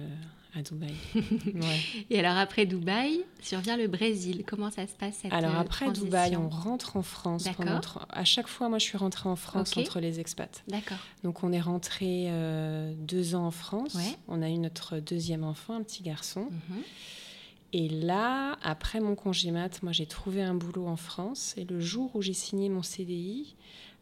à 0.55 0.61
Dubaï. 0.61 0.93
Et 2.09 2.19
alors 2.19 2.37
après 2.37 2.65
Dubaï, 2.65 3.23
survient 3.41 3.77
le 3.77 3.87
Brésil. 3.87 4.43
Comment 4.45 4.71
ça 4.71 4.87
se 4.87 4.93
passe 4.93 5.17
cette 5.21 5.33
Alors 5.33 5.55
après 5.55 5.91
Dubaï, 5.91 6.35
on 6.35 6.49
rentre 6.49 6.97
en 6.97 7.03
France. 7.03 7.45
Pendant... 7.55 7.81
À 8.09 8.23
chaque 8.23 8.47
fois, 8.47 8.69
moi, 8.69 8.79
je 8.79 8.85
suis 8.85 8.97
rentrée 8.97 9.29
en 9.29 9.35
France 9.35 9.77
entre 9.77 9.99
les 9.99 10.19
expats. 10.19 10.63
D'accord. 10.67 10.97
Donc 11.23 11.43
on 11.43 11.51
est 11.51 11.61
rentré 11.61 12.25
euh, 12.29 12.93
deux 12.97 13.35
ans 13.35 13.45
en 13.45 13.51
France. 13.51 13.97
On 14.27 14.41
a 14.41 14.49
eu 14.49 14.57
notre 14.57 14.99
deuxième 14.99 15.43
enfant, 15.43 15.75
un 15.75 15.83
petit 15.83 16.03
garçon. 16.03 16.49
Mhm. 16.51 16.83
Et 17.71 17.87
là, 17.87 18.57
après 18.63 18.99
mon 18.99 19.13
congé 19.13 19.51
mat, 19.51 19.83
moi 19.83 19.91
j'ai 19.91 20.07
trouvé 20.07 20.41
un 20.41 20.55
boulot 20.55 20.87
en 20.87 20.95
France. 20.95 21.53
Et 21.57 21.65
le 21.65 21.79
jour 21.79 22.15
où 22.15 22.21
j'ai 22.21 22.33
signé 22.33 22.67
mon 22.69 22.81
CDI, 22.81 23.55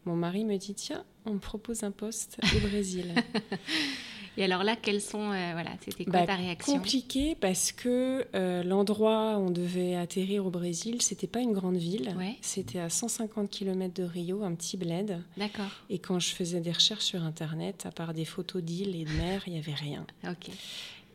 mon 0.06 0.16
mari 0.16 0.44
me 0.44 0.56
dit 0.56 0.74
Tiens, 0.74 1.04
on 1.26 1.34
me 1.34 1.38
propose 1.38 1.82
un 1.82 1.90
poste 1.90 2.38
au 2.56 2.60
Brésil. 2.60 3.14
Et 4.38 4.44
alors 4.44 4.62
là, 4.62 4.76
quelles 4.76 5.00
sont, 5.00 5.32
euh, 5.32 5.50
voilà, 5.52 5.72
c'était 5.84 6.04
quoi 6.04 6.20
bah, 6.20 6.26
ta 6.26 6.36
réaction? 6.36 6.74
Compliqué 6.74 7.36
parce 7.40 7.72
que 7.72 8.24
euh, 8.36 8.62
l'endroit 8.62 9.36
où 9.36 9.48
on 9.48 9.50
devait 9.50 9.96
atterrir 9.96 10.46
au 10.46 10.50
Brésil, 10.50 11.02
c'était 11.02 11.26
pas 11.26 11.40
une 11.40 11.52
grande 11.52 11.76
ville. 11.76 12.14
C'était 12.40 12.78
à 12.78 12.88
150 12.88 13.50
km 13.50 13.92
de 13.92 14.04
Rio, 14.04 14.44
un 14.44 14.54
petit 14.54 14.76
bled. 14.76 15.20
D'accord. 15.36 15.66
Et 15.90 15.98
quand 15.98 16.20
je 16.20 16.28
faisais 16.28 16.60
des 16.60 16.70
recherches 16.70 17.02
sur 17.02 17.24
Internet, 17.24 17.84
à 17.84 17.90
part 17.90 18.14
des 18.14 18.24
photos 18.24 18.62
d'îles 18.62 18.94
et 18.94 19.04
de 19.04 19.10
mer, 19.10 19.42
il 19.48 19.54
y 19.54 19.58
avait 19.58 19.74
rien. 19.74 20.06
Ok. 20.28 20.50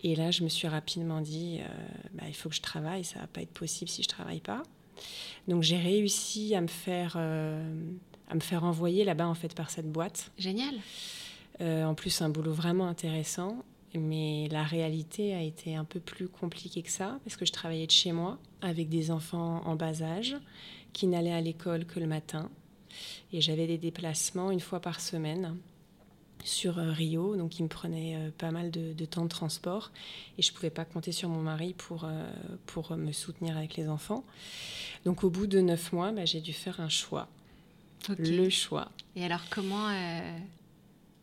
Et 0.03 0.15
là, 0.15 0.31
je 0.31 0.43
me 0.43 0.49
suis 0.49 0.67
rapidement 0.67 1.21
dit, 1.21 1.59
euh, 1.61 1.67
bah, 2.13 2.23
il 2.27 2.33
faut 2.33 2.49
que 2.49 2.55
je 2.55 2.61
travaille, 2.61 3.05
ça 3.05 3.19
va 3.19 3.27
pas 3.27 3.41
être 3.41 3.53
possible 3.53 3.89
si 3.89 4.03
je 4.03 4.09
travaille 4.09 4.41
pas. 4.41 4.63
Donc 5.47 5.63
j'ai 5.63 5.77
réussi 5.77 6.55
à 6.55 6.61
me 6.61 6.67
faire, 6.67 7.15
à 7.15 8.35
me 8.35 8.39
faire 8.39 8.63
envoyer 8.63 9.05
là-bas 9.05 9.27
en 9.27 9.33
fait 9.33 9.53
par 9.55 9.69
cette 9.69 9.89
boîte. 9.89 10.31
Génial. 10.37 10.75
Euh, 11.62 11.83
en 11.86 11.93
plus, 11.93 12.22
un 12.22 12.29
boulot 12.29 12.53
vraiment 12.53 12.88
intéressant. 12.88 13.63
Mais 13.95 14.48
la 14.50 14.63
réalité 14.63 15.36
a 15.36 15.41
été 15.43 15.75
un 15.75 15.83
peu 15.83 16.00
plus 16.00 16.27
compliquée 16.27 16.81
que 16.81 16.89
ça, 16.89 17.19
parce 17.24 17.36
que 17.36 17.45
je 17.45 17.51
travaillais 17.51 17.86
de 17.86 17.91
chez 17.91 18.12
moi 18.12 18.39
avec 18.62 18.89
des 18.89 19.12
enfants 19.12 19.62
en 19.65 19.75
bas 19.75 20.01
âge 20.01 20.36
qui 20.93 21.05
n'allaient 21.05 21.33
à 21.33 21.41
l'école 21.41 21.86
que 21.86 22.00
le 22.00 22.07
matin. 22.07 22.50
Et 23.31 23.39
j'avais 23.39 23.67
des 23.67 23.77
déplacements 23.77 24.50
une 24.50 24.60
fois 24.60 24.79
par 24.79 25.00
semaine 25.00 25.57
sur 26.43 26.79
euh, 26.79 26.91
Rio, 26.91 27.36
donc 27.36 27.60
il 27.60 27.63
me 27.63 27.67
prenait 27.67 28.15
euh, 28.15 28.29
pas 28.36 28.50
mal 28.50 28.72
de, 28.72 29.05
temps 29.05 29.24
de 29.24 29.29
transport 29.29 29.91
et 30.39 30.41
je 30.41 30.51
ne 30.51 30.55
pouvais 30.55 30.72
pas 30.72 30.86
compter 30.86 31.12
sur 31.12 31.29
mon 31.29 31.41
mari 31.41 31.74
pour, 31.77 32.10
pour 32.65 32.98
me 32.98 33.12
soutenir 33.12 33.57
avec 33.57 33.75
les 33.77 33.88
enfants. 33.88 34.24
Donc 35.05 35.24
au 35.24 35.29
bout 35.29 35.45
de 35.45 35.60
neuf 35.60 35.93
mois, 35.93 36.12
bah, 36.12 36.25
j'ai 36.25 36.41
dû 36.41 36.51
faire 36.51 36.79
un 36.79 36.89
choix. 36.89 37.27
Le 38.17 38.50
choix. 38.50 38.91
Et 39.15 39.24
alors 39.24 39.43
comment 39.51 39.88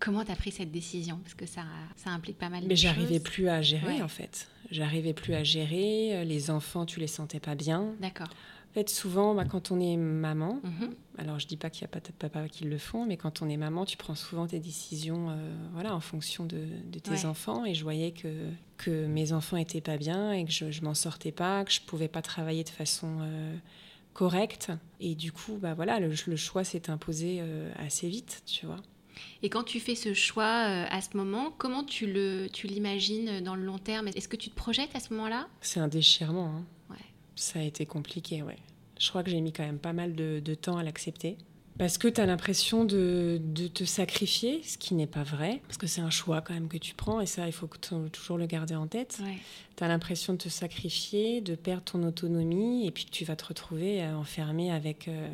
Comment 0.00 0.24
tu 0.24 0.32
as 0.32 0.36
pris 0.36 0.50
cette 0.50 0.72
décision? 0.72 1.18
Parce 1.22 1.34
que 1.34 1.46
ça, 1.46 1.62
ça 1.96 2.10
implique 2.10 2.38
pas 2.38 2.48
mal 2.48 2.62
de 2.62 2.68
Mais 2.68 2.76
j'arrivais 2.76 3.20
plus 3.20 3.48
à 3.48 3.62
gérer 3.62 4.02
en 4.02 4.08
fait. 4.08 4.48
J'arrivais 4.70 5.12
plus 5.12 5.34
à 5.34 5.44
gérer. 5.44 6.24
Les 6.24 6.50
enfants, 6.50 6.86
tu 6.86 7.00
les 7.00 7.06
sentais 7.06 7.40
pas 7.40 7.54
bien. 7.54 7.94
D'accord. 8.00 8.28
En 8.70 8.72
fait, 8.72 8.88
souvent, 8.88 9.34
bah, 9.34 9.44
quand 9.44 9.72
on 9.72 9.80
est 9.80 9.96
maman, 9.96 10.60
mhm. 10.62 10.94
alors 11.18 11.40
je 11.40 11.48
dis 11.48 11.56
pas 11.56 11.70
qu'il 11.70 11.82
n'y 11.82 11.86
a 11.86 11.88
pas 11.88 11.98
de 11.98 12.12
papa 12.12 12.48
qui 12.48 12.62
le 12.62 12.78
font, 12.78 13.04
mais 13.04 13.16
quand 13.16 13.42
on 13.42 13.48
est 13.48 13.56
maman, 13.56 13.84
tu 13.84 13.96
prends 13.96 14.14
souvent 14.14 14.46
tes 14.46 14.60
décisions 14.60 15.30
euh, 15.30 15.52
voilà, 15.72 15.92
en 15.92 15.98
fonction 15.98 16.44
de, 16.44 16.66
tes 17.02 17.24
enfants. 17.24 17.64
Et 17.64 17.74
je 17.74 17.82
voyais 17.82 18.12
que, 18.12 18.28
que 18.76 19.06
mes 19.06 19.32
enfants 19.32 19.56
étaient 19.56 19.80
pas 19.80 19.96
bien 19.96 20.30
et 20.30 20.44
que 20.44 20.52
je, 20.52 20.70
je 20.70 20.82
m'en 20.82 20.94
sortais 20.94 21.32
pas, 21.32 21.64
que 21.64 21.72
je 21.72 21.80
pouvais 21.80 22.06
pas 22.06 22.22
travailler 22.22 22.62
de 22.62 22.68
façon 22.68 23.18
euh, 23.22 23.56
correcte. 24.14 24.70
Et 25.00 25.16
du 25.16 25.32
coup, 25.32 25.58
bah, 25.60 25.74
voilà, 25.74 25.98
le, 25.98 26.12
le 26.28 26.36
choix 26.36 26.62
s'est 26.62 26.90
imposé 26.90 27.38
euh, 27.40 27.72
assez 27.76 28.08
vite, 28.08 28.42
tu 28.46 28.66
vois. 28.66 28.80
Et 29.42 29.48
quand 29.48 29.64
tu 29.64 29.80
fais 29.80 29.94
ce 29.94 30.14
choix 30.14 30.66
euh, 30.68 30.84
à 30.90 31.00
ce 31.00 31.16
moment, 31.16 31.52
comment 31.56 31.84
tu 31.84 32.06
le, 32.06 32.48
tu 32.52 32.66
l'imagines 32.66 33.40
dans 33.40 33.54
le 33.54 33.64
long 33.64 33.78
terme? 33.78 34.08
Est-ce 34.08 34.28
que 34.28 34.36
tu 34.36 34.50
te 34.50 34.54
projettes 34.54 34.94
à 34.94 35.00
ce 35.00 35.12
moment-là? 35.14 35.48
C'est 35.60 35.80
un 35.80 35.88
déchirement. 35.88 36.54
Hein. 36.56 36.64
Ça 37.40 37.58
a 37.58 37.62
été 37.62 37.86
compliqué, 37.86 38.42
ouais. 38.42 38.58
Je 38.98 39.08
crois 39.08 39.22
que 39.22 39.30
j'ai 39.30 39.40
mis 39.40 39.50
quand 39.50 39.64
même 39.64 39.78
pas 39.78 39.94
mal 39.94 40.14
de, 40.14 40.54
temps 40.54 40.76
à 40.76 40.82
l'accepter. 40.82 41.38
Parce 41.78 41.96
que 41.96 42.06
tu 42.06 42.20
as 42.20 42.26
l'impression 42.26 42.84
de, 42.84 43.40
de, 43.42 43.66
te 43.66 43.84
sacrifier, 43.84 44.62
ce 44.62 44.76
qui 44.76 44.94
n'est 44.94 45.06
pas 45.06 45.22
vrai, 45.22 45.62
parce 45.66 45.78
que 45.78 45.86
c'est 45.86 46.02
un 46.02 46.10
choix 46.10 46.42
quand 46.42 46.52
même 46.52 46.68
que 46.68 46.76
tu 46.76 46.94
prends, 46.94 47.22
et 47.22 47.24
ça, 47.24 47.46
il 47.46 47.52
faut 47.52 47.66
toujours 48.12 48.36
le 48.36 48.44
garder 48.44 48.74
en 48.74 48.86
tête. 48.86 49.22
Tu 49.76 49.84
as 49.84 49.88
l'impression 49.88 50.34
de 50.34 50.38
te 50.38 50.50
sacrifier, 50.50 51.40
de 51.40 51.54
perdre 51.54 51.84
ton 51.84 52.02
autonomie, 52.02 52.86
et 52.86 52.90
puis 52.90 53.06
que 53.06 53.10
tu 53.10 53.24
vas 53.24 53.36
te 53.36 53.46
retrouver 53.46 54.02
euh, 54.02 54.14
enfermé 54.14 54.70
avec, 54.70 55.08
euh, 55.08 55.28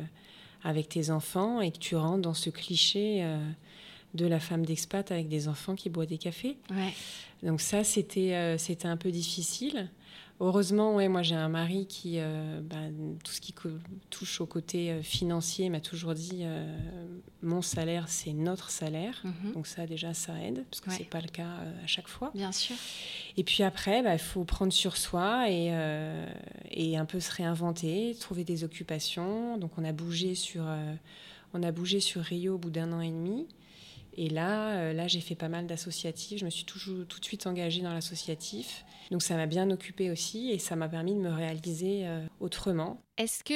avec 0.67 0.89
tes 0.89 1.09
enfants, 1.09 1.61
et 1.61 1.71
que 1.71 1.79
tu 1.79 1.95
rentres 1.95 2.21
dans 2.21 2.33
ce 2.33 2.49
cliché 2.49 3.23
de 4.13 4.25
la 4.25 4.39
femme 4.39 4.65
d'expat 4.65 5.11
avec 5.11 5.29
des 5.29 5.47
enfants 5.47 5.75
qui 5.75 5.89
boit 5.89 6.05
des 6.05 6.17
cafés. 6.17 6.57
Donc 7.43 7.61
ça, 7.61 7.83
c'était 7.83 8.33
euh, 8.33 8.57
c'était 8.57 8.87
un 8.87 8.97
peu 8.97 9.11
difficile. 9.11 9.89
Heureusement, 10.39 10.95
ouais, 10.95 11.07
moi 11.07 11.23
j'ai 11.23 11.35
un 11.35 11.49
mari 11.49 11.87
qui, 11.87 12.15
euh, 12.17 12.61
bah, 12.61 12.75
tout 13.23 13.31
ce 13.31 13.41
qui 13.41 13.55
touche 14.11 14.39
au 14.39 14.45
côté 14.45 14.91
euh, 14.91 15.01
financier, 15.01 15.69
m'a 15.69 15.79
toujours 15.79 16.13
dit 16.13 16.43
mon 17.41 17.61
salaire, 17.61 18.07
c'est 18.07 18.33
notre 18.33 18.69
salaire. 18.69 19.23
Mhm. 19.23 19.53
Donc 19.53 19.67
ça, 19.67 19.87
déjà, 19.87 20.13
ça 20.13 20.33
aide, 20.41 20.63
parce 20.69 20.81
que 20.81 20.91
ce 20.91 20.97
c'est 20.97 21.09
pas 21.09 21.21
le 21.21 21.29
cas 21.29 21.49
à 21.83 21.87
chaque 21.87 22.07
fois. 22.07 22.31
Bien 22.35 22.51
sûr. 22.51 22.75
Et 23.35 23.43
puis 23.43 23.63
après, 23.63 24.03
bah, 24.03 24.13
il 24.13 24.19
faut 24.19 24.43
prendre 24.43 24.73
sur 24.73 24.95
soi 24.97 25.49
et, 25.49 25.73
et 26.71 26.97
un 26.97 27.05
peu 27.05 27.19
se 27.19 27.31
réinventer, 27.31 28.15
trouver 28.19 28.43
des 28.43 28.63
occupations. 28.63 29.57
Donc 29.57 29.71
on 29.77 29.83
a 29.83 29.91
bougé 29.91 30.35
sur, 30.35 30.63
on 31.53 31.63
a 31.63 31.71
bougé 31.71 31.99
sur 31.99 32.21
Rio 32.21 32.55
au 32.55 32.57
bout 32.57 32.69
d'un 32.69 32.91
an 32.93 33.01
et 33.01 33.09
demi. 33.09 33.47
Et 34.17 34.29
là, 34.29 34.71
euh, 34.71 34.93
là 34.93 35.07
j'ai 35.07 35.21
fait 35.21 35.35
pas 35.35 35.47
mal 35.47 35.67
d'associatifs. 35.67 36.39
Je 36.39 36.45
me 36.45 36.49
suis 36.49 36.65
toujours, 36.65 37.05
tout 37.07 37.19
de 37.19 37.25
suite 37.25 37.45
engagée 37.45 37.81
dans 37.81 37.93
l'associatif. 37.93 38.83
Donc 39.11 39.21
ça 39.21 39.35
m'a 39.35 39.45
bien 39.45 39.69
occupée 39.69 40.09
aussi 40.09 40.51
et 40.51 40.59
ça 40.59 40.75
m'a 40.75 40.89
permis 40.89 41.13
de 41.13 41.19
me 41.19 41.29
réaliser 41.29 42.07
euh, 42.07 42.25
autrement. 42.39 43.01
Est-ce 43.17 43.43
que 43.43 43.53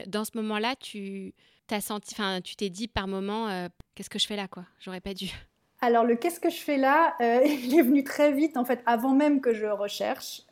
euh, 0.00 0.02
dans 0.06 0.24
ce 0.24 0.32
moment-là, 0.34 0.74
tu 0.78 1.32
t'as 1.68 1.80
senti, 1.80 2.14
enfin, 2.14 2.40
tu 2.42 2.56
t'es 2.56 2.68
dit 2.68 2.88
par 2.88 3.06
moment, 3.06 3.68
qu'est-ce 3.94 4.10
que 4.10 4.18
je 4.18 4.26
fais 4.26 4.36
là, 4.36 4.48
quoi? 4.48 4.66
J'aurais 4.80 5.00
pas 5.00 5.14
dû. 5.14 5.30
Alors 5.80 6.04
le 6.04 6.16
qu'est-ce 6.16 6.40
que 6.40 6.50
je 6.50 6.56
fais 6.56 6.76
là, 6.76 7.14
il 7.20 7.78
est 7.78 7.82
venu 7.82 8.04
très 8.04 8.32
vite 8.32 8.56
en 8.56 8.64
fait, 8.64 8.82
avant 8.84 9.14
même 9.14 9.40
que 9.40 9.54
je 9.54 9.66
recherche. 9.66 10.42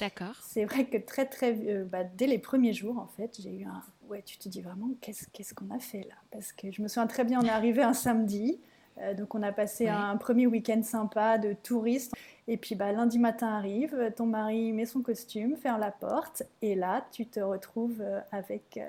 D'accord. 0.00 0.34
C'est 0.40 0.64
vrai 0.64 0.86
que 0.86 0.96
très 0.96 1.26
très, 1.26 1.52
bah, 1.84 2.04
dès 2.04 2.26
les 2.26 2.38
premiers 2.38 2.72
jours 2.72 2.98
en 2.98 3.08
fait, 3.08 3.38
j'ai 3.42 3.50
eu 3.50 3.64
un, 3.64 3.82
ouais, 4.12 4.22
tu 4.22 4.36
te 4.36 4.48
dis 4.48 4.60
vraiment 4.60 4.90
qu'est-ce 5.00 5.54
qu'on 5.54 5.70
a 5.70 5.78
fait 5.78 6.02
là? 6.02 6.14
Parce 6.30 6.52
que 6.52 6.70
je 6.70 6.82
me 6.82 6.88
souviens 6.88 7.06
très 7.06 7.24
bien, 7.24 7.40
on 7.40 7.44
est 7.44 7.50
arrivé 7.50 7.82
un 7.82 7.94
samedi, 7.94 8.60
euh, 8.98 9.14
donc 9.14 9.34
on 9.34 9.42
a 9.42 9.52
passé 9.52 9.88
un 9.88 10.16
premier 10.18 10.46
week-end 10.46 10.82
sympa 10.82 11.38
de 11.38 11.54
touristes. 11.54 12.12
Et 12.46 12.58
puis 12.58 12.74
bah, 12.74 12.92
lundi 12.92 13.18
matin 13.18 13.48
arrive, 13.48 14.12
ton 14.14 14.26
mari 14.26 14.72
met 14.72 14.84
son 14.84 15.00
costume, 15.00 15.56
ferme 15.56 15.80
la 15.80 15.90
porte, 15.90 16.42
et 16.60 16.74
là 16.74 17.06
tu 17.10 17.26
te 17.26 17.40
retrouves 17.40 18.02
euh, 18.02 18.20
avec. 18.30 18.76
Euh, 18.76 18.88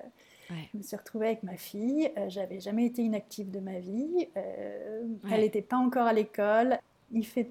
je 0.49 0.77
me 0.77 0.83
suis 0.83 0.97
retrouvée 0.97 1.27
avec 1.27 1.43
ma 1.43 1.55
fille. 1.55 2.11
J'avais 2.27 2.59
jamais 2.59 2.85
été 2.85 3.01
inactive 3.01 3.49
de 3.49 3.59
ma 3.59 3.79
vie. 3.79 4.27
Elle 4.35 5.39
n'était 5.39 5.63
pas 5.63 5.77
encore 5.77 6.05
à 6.05 6.13
l'école 6.13 6.77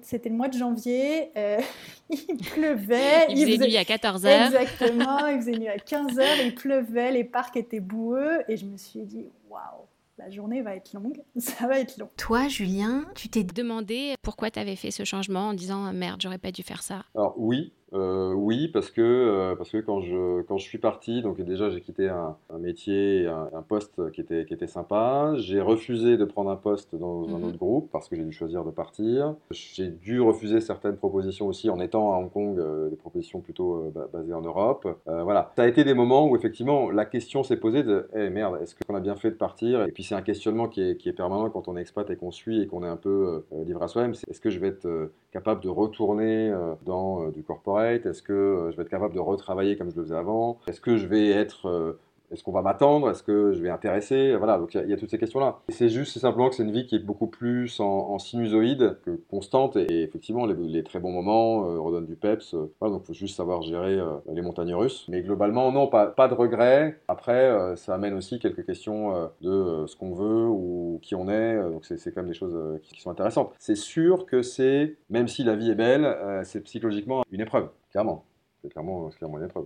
C'était 0.01 0.29
le 0.29 0.35
mois 0.35 0.49
de 0.49 0.57
janvier, 0.57 1.31
euh, 1.37 1.59
il 2.09 2.37
pleuvait. 2.37 3.27
Il, 3.29 3.45
faisait, 3.45 3.67
nuit 3.67 3.77
à 3.77 3.83
14h. 3.83 4.47
Exactement, 4.47 5.27
il 5.27 5.39
faisait 5.39 5.57
nuit 5.57 5.69
à 5.69 5.77
15h, 5.77 6.45
il 6.45 6.55
pleuvait, 6.55 7.11
les 7.11 7.23
parcs 7.23 7.55
étaient 7.55 7.79
boueux 7.79 8.43
et 8.49 8.57
je 8.57 8.65
me 8.65 8.77
suis 8.77 9.03
dit, 9.03 9.27
waouh, 9.49 9.87
la 10.17 10.29
journée 10.29 10.61
va 10.61 10.75
être 10.75 10.93
longue, 10.93 11.21
ça 11.37 11.67
va 11.67 11.79
être 11.79 11.97
long. 11.97 12.09
Toi, 12.17 12.47
Julien, 12.47 13.05
tu 13.15 13.29
t'es 13.29 13.43
demandé 13.43 14.15
pourquoi 14.21 14.51
tu 14.51 14.59
avais 14.59 14.75
fait 14.75 14.91
ce 14.91 15.03
changement 15.05 15.49
en 15.49 15.53
disant 15.53 15.91
merde, 15.93 16.21
j'aurais 16.21 16.37
pas 16.37 16.51
dû 16.51 16.63
faire 16.63 16.83
ça. 16.83 17.05
Alors 17.15 17.35
oui, 17.37 17.73
euh, 17.93 18.33
oui, 18.33 18.69
parce 18.69 18.89
que, 18.89 19.01
euh, 19.01 19.55
parce 19.55 19.69
que 19.69 19.77
quand, 19.77 20.01
je, 20.01 20.41
quand 20.43 20.57
je 20.57 20.63
suis 20.63 20.79
parti, 20.79 21.21
donc 21.21 21.39
déjà 21.41 21.69
j'ai 21.69 21.79
quitté 21.79 22.09
un, 22.09 22.35
métier, 22.59 23.27
un, 23.27 23.49
un, 23.53 23.61
poste 23.61 24.11
qui 24.11 24.21
était, 24.21 24.45
qui 24.45 24.53
était 24.53 24.67
sympa. 24.67 25.33
J'ai 25.37 25.61
refusé 25.61 26.17
de 26.17 26.25
prendre 26.25 26.49
un 26.49 26.55
poste 26.55 26.95
dans 26.95 27.27
un 27.29 27.37
mhm. 27.37 27.43
autre 27.45 27.57
groupe 27.57 27.89
parce 27.91 28.09
que 28.09 28.15
j'ai 28.15 28.23
dû 28.23 28.31
choisir 28.31 28.63
de 28.63 28.71
partir. 28.71 29.35
J'ai 29.51 29.89
dû 29.89 30.21
refuser 30.21 30.59
certaines 30.59 30.97
propositions 30.97 31.47
aussi 31.47 31.69
en 31.69 31.79
étant 31.79 32.13
à 32.13 32.17
Hong 32.17 32.31
Kong, 32.31 32.57
euh, 32.57 32.89
des 32.89 32.95
propositions 32.95 33.41
plutôt 33.41 33.93
basées 34.11 34.33
en 34.33 34.41
Europe. 34.41 34.87
voilà, 35.05 35.51
ça 35.55 35.63
a 35.63 35.67
été 35.67 35.83
des 35.83 35.93
moments 35.93 36.27
où 36.27 36.35
effectivement 36.35 36.89
la 36.89 37.05
question 37.05 37.43
s'est 37.43 37.57
posée 37.57 37.83
de 37.83 38.07
hey, 38.15 38.29
merde, 38.31 38.57
est-ce 38.61 38.75
qu'on 38.75 38.95
a 38.95 38.99
bien 38.99 39.15
fait 39.15 39.29
de 39.29 39.35
partir? 39.35 39.83
Et 39.83 39.91
puis 39.91 40.03
c'est 40.03 40.15
un 40.15 40.21
questionnement 40.21 40.67
qui 40.67 40.81
est, 40.81 40.97
qui 40.97 41.09
est, 41.09 41.13
permanent 41.13 41.49
quand 41.51 41.67
on 41.67 41.77
est 41.77 41.81
expat 41.81 42.09
et 42.09 42.15
qu'on 42.15 42.31
suit 42.31 42.61
et 42.61 42.67
qu'on 42.67 42.83
est 42.83 42.87
un 42.87 42.97
peu 42.97 43.45
livré 43.65 43.85
à 43.85 43.87
soi-même. 43.87 44.13
Est-ce 44.27 44.41
que 44.41 44.49
je 44.49 44.59
vais 44.59 44.69
être 44.69 45.11
capable 45.31 45.61
de 45.61 45.69
retourner 45.69 46.51
dans 46.85 47.29
du 47.29 47.43
est-ce 47.91 48.21
que 48.21 48.33
euh, 48.33 48.71
je 48.71 48.77
vais 48.77 48.83
être 48.83 48.89
capable 48.89 49.13
de 49.13 49.19
retravailler 49.19 49.77
comme 49.77 49.89
je 49.91 49.95
le 49.95 50.03
faisais 50.03 50.15
avant? 50.15 50.59
Est-ce 50.67 50.81
que 50.81 50.97
je 50.97 51.07
vais 51.07 51.29
être 51.29 51.67
euh, 51.67 51.99
est-ce 52.33 52.43
qu'on 52.43 52.51
va 52.51 52.63
m'attendre? 52.63 53.09
Est-ce 53.11 53.21
que 53.21 53.53
je 53.53 53.61
vais 53.61 53.69
intéresser? 53.69 54.35
Voilà, 54.35 54.57
donc 54.57 54.73
il 54.73 54.89
y, 54.89 54.93
a 54.93 54.97
toutes 54.97 55.11
ces 55.11 55.19
questions-là. 55.19 55.59
c'est 55.69 55.89
juste, 55.89 56.13
c'est 56.13 56.19
simplement 56.19 56.49
que 56.49 56.55
c'est 56.55 56.63
une 56.63 56.71
vie 56.71 56.87
qui 56.87 56.95
est 56.95 56.99
beaucoup 56.99 57.27
plus 57.27 57.79
en, 57.79 58.17
sinusoïde 58.17 58.97
que 59.05 59.11
constante. 59.29 59.75
Et, 59.75 60.01
effectivement, 60.01 60.45
les, 60.47 60.83
très 60.83 60.99
bons 60.99 61.11
moments 61.11 61.69
euh, 61.69 61.79
redonnent 61.79 62.07
du 62.07 62.15
peps. 62.15 62.55
Euh, 62.55 62.73
voilà, 62.79 62.95
donc 62.95 63.03
il 63.03 63.07
faut 63.07 63.13
juste 63.13 63.37
savoir 63.37 63.61
gérer 63.61 63.93
euh, 63.99 64.15
les 64.31 64.41
montagnes 64.41 64.73
russes. 64.73 65.05
Mais 65.09 65.21
globalement, 65.21 65.71
non, 65.71 65.87
pas, 65.87 66.27
de 66.27 66.33
regrets. 66.33 66.99
Après, 67.07 67.75
ça 67.75 67.93
amène 67.93 68.15
aussi 68.15 68.39
quelques 68.39 68.65
questions 68.65 69.29
de 69.41 69.85
ce 69.85 69.95
qu'on 69.95 70.13
veut 70.13 70.47
ou 70.47 70.99
qui 71.01 71.15
on 71.15 71.29
est. 71.29 71.61
donc 71.71 71.85
c'est 71.85 71.97
quand 72.13 72.21
même 72.21 72.29
des 72.29 72.33
choses 72.33 72.57
qui, 72.81 72.99
sont 72.99 73.11
intéressantes. 73.11 73.53
C'est 73.59 73.75
sûr 73.75 74.25
que 74.25 74.41
c'est, 74.41 74.97
même 75.09 75.27
si 75.27 75.43
la 75.43 75.55
vie 75.55 75.69
est 75.69 75.75
belle, 75.75 76.41
c'est 76.43 76.61
psychologiquement 76.61 77.23
une 77.31 77.41
épreuve, 77.41 77.69
clairement. 77.91 78.25
C'est 78.61 78.69
clairement 78.69 79.11
une 79.37 79.43
épreuve. 79.43 79.65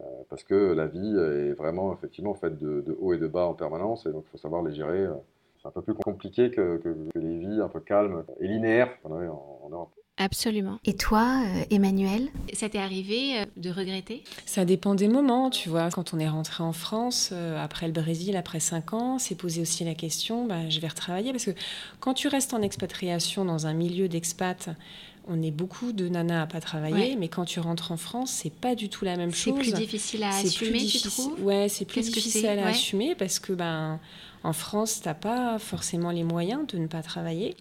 Euh, 0.00 0.04
parce 0.28 0.44
que 0.44 0.54
la 0.54 0.86
vie 0.86 1.16
est 1.16 1.52
vraiment 1.52 1.92
effectivement 1.92 2.34
faite 2.34 2.58
de, 2.58 2.82
de 2.82 2.96
haut 3.00 3.14
et 3.14 3.18
de 3.18 3.26
bas 3.26 3.46
en 3.46 3.54
permanence, 3.54 4.06
et 4.06 4.12
donc 4.12 4.24
il 4.28 4.30
faut 4.30 4.38
savoir 4.38 4.62
les 4.62 4.74
gérer. 4.74 5.00
Euh, 5.00 5.14
c'est 5.60 5.68
un 5.68 5.72
peu 5.72 5.82
plus 5.82 5.94
compliqué 5.94 6.50
que, 6.50 6.80
les 7.16 7.38
vies 7.38 7.60
un 7.60 7.68
peu 7.68 7.80
calmes 7.80 8.24
et 8.40 8.46
linéaires 8.46 9.00
qu'on 9.02 9.16
avait 9.16 9.26
en, 9.26 9.68
Europe. 9.70 9.90
Absolument. 10.16 10.78
Et 10.84 10.94
toi, 10.94 11.42
euh, 11.44 11.64
Emmanuel? 11.70 12.28
Ça 12.52 12.68
t'est 12.68 12.78
arrivé 12.78 13.44
de 13.56 13.70
regretter? 13.70 14.22
Ça 14.46 14.64
dépend 14.64 14.94
des 14.94 15.08
moments, 15.08 15.50
tu 15.50 15.68
vois. 15.68 15.90
Quand 15.90 16.14
on 16.14 16.18
est 16.18 16.28
rentré 16.28 16.62
en 16.62 16.72
France, 16.72 17.32
après 17.58 17.86
le 17.86 17.92
Brésil, 17.92 18.36
après 18.36 18.60
5 18.60 18.94
ans, 18.94 19.18
c'est 19.18 19.34
posé 19.34 19.60
aussi 19.60 19.84
la 19.84 19.94
question, 19.94 20.46
bah, 20.46 20.68
je 20.68 20.80
vais 20.80 20.88
retravailler. 20.88 21.32
Parce 21.32 21.44
que 21.44 21.52
quand 22.00 22.14
tu 22.14 22.28
restes 22.28 22.54
en 22.54 22.62
expatriation 22.62 23.44
dans 23.44 23.66
un 23.66 23.74
milieu 23.74 24.08
d'expat 24.08 24.70
on 25.28 25.42
est 25.42 25.50
beaucoup 25.50 25.92
de 25.92 26.08
nanas 26.08 26.42
à 26.42 26.46
pas 26.46 26.60
travailler, 26.60 27.16
mais 27.16 27.28
quand 27.28 27.44
tu 27.44 27.60
rentres 27.60 27.92
en 27.92 27.96
France, 27.96 28.30
c'est 28.30 28.52
pas 28.52 28.74
du 28.74 28.88
tout 28.88 29.04
la 29.04 29.16
même 29.16 29.32
chose. 29.32 29.54
C'est 29.62 29.70
plus 29.70 29.72
difficile 29.72 30.22
à 30.24 30.36
assumer, 30.36 30.84
tu 30.84 31.00
trouves? 31.00 31.42
Ouais, 31.42 31.68
c'est 31.68 31.84
plus 31.84 32.10
difficile 32.10 32.46
à? 32.46 32.68
Assumer 32.68 33.14
parce 33.14 33.38
que 33.38 33.52
ben 33.52 34.00
en 34.42 34.52
France, 34.52 35.00
t'as 35.02 35.14
pas 35.14 35.58
forcément 35.58 36.10
les 36.10 36.24
moyens 36.24 36.66
de 36.66 36.78
ne 36.78 36.86
pas 36.86 37.02
travailler. 37.02 37.56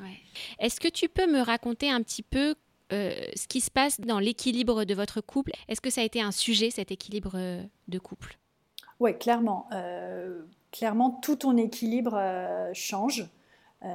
Est-ce 0.60 0.80
que 0.80 0.88
tu 0.88 1.10
peux 1.10 1.30
me 1.32 1.42
raconter 1.42 1.90
un 1.90 2.02
petit 2.02 2.24
peu 2.24 2.56
euh, 2.94 3.14
ce 3.36 3.48
qui 3.48 3.62
se 3.62 3.72
passe 3.72 4.00
dans 4.00 4.20
l'équilibre 4.20 4.86
de 4.86 4.94
votre 4.94 5.22
couple? 5.22 5.52
Est-ce 5.68 5.82
que 5.82 5.90
ça 5.90 6.02
a 6.02 6.04
été 6.04 6.22
un 6.22 6.32
sujet 6.32 6.70
cet 6.70 6.92
équilibre 6.92 7.34
euh, 7.36 7.64
de 7.88 8.00
couple? 8.00 8.38
Oui, 9.00 9.18
clairement. 9.18 9.68
Euh, 9.74 10.42
clairement, 10.72 11.12
tout 11.22 11.36
ton 11.36 11.58
équilibre 11.58 12.20
change. 12.74 13.28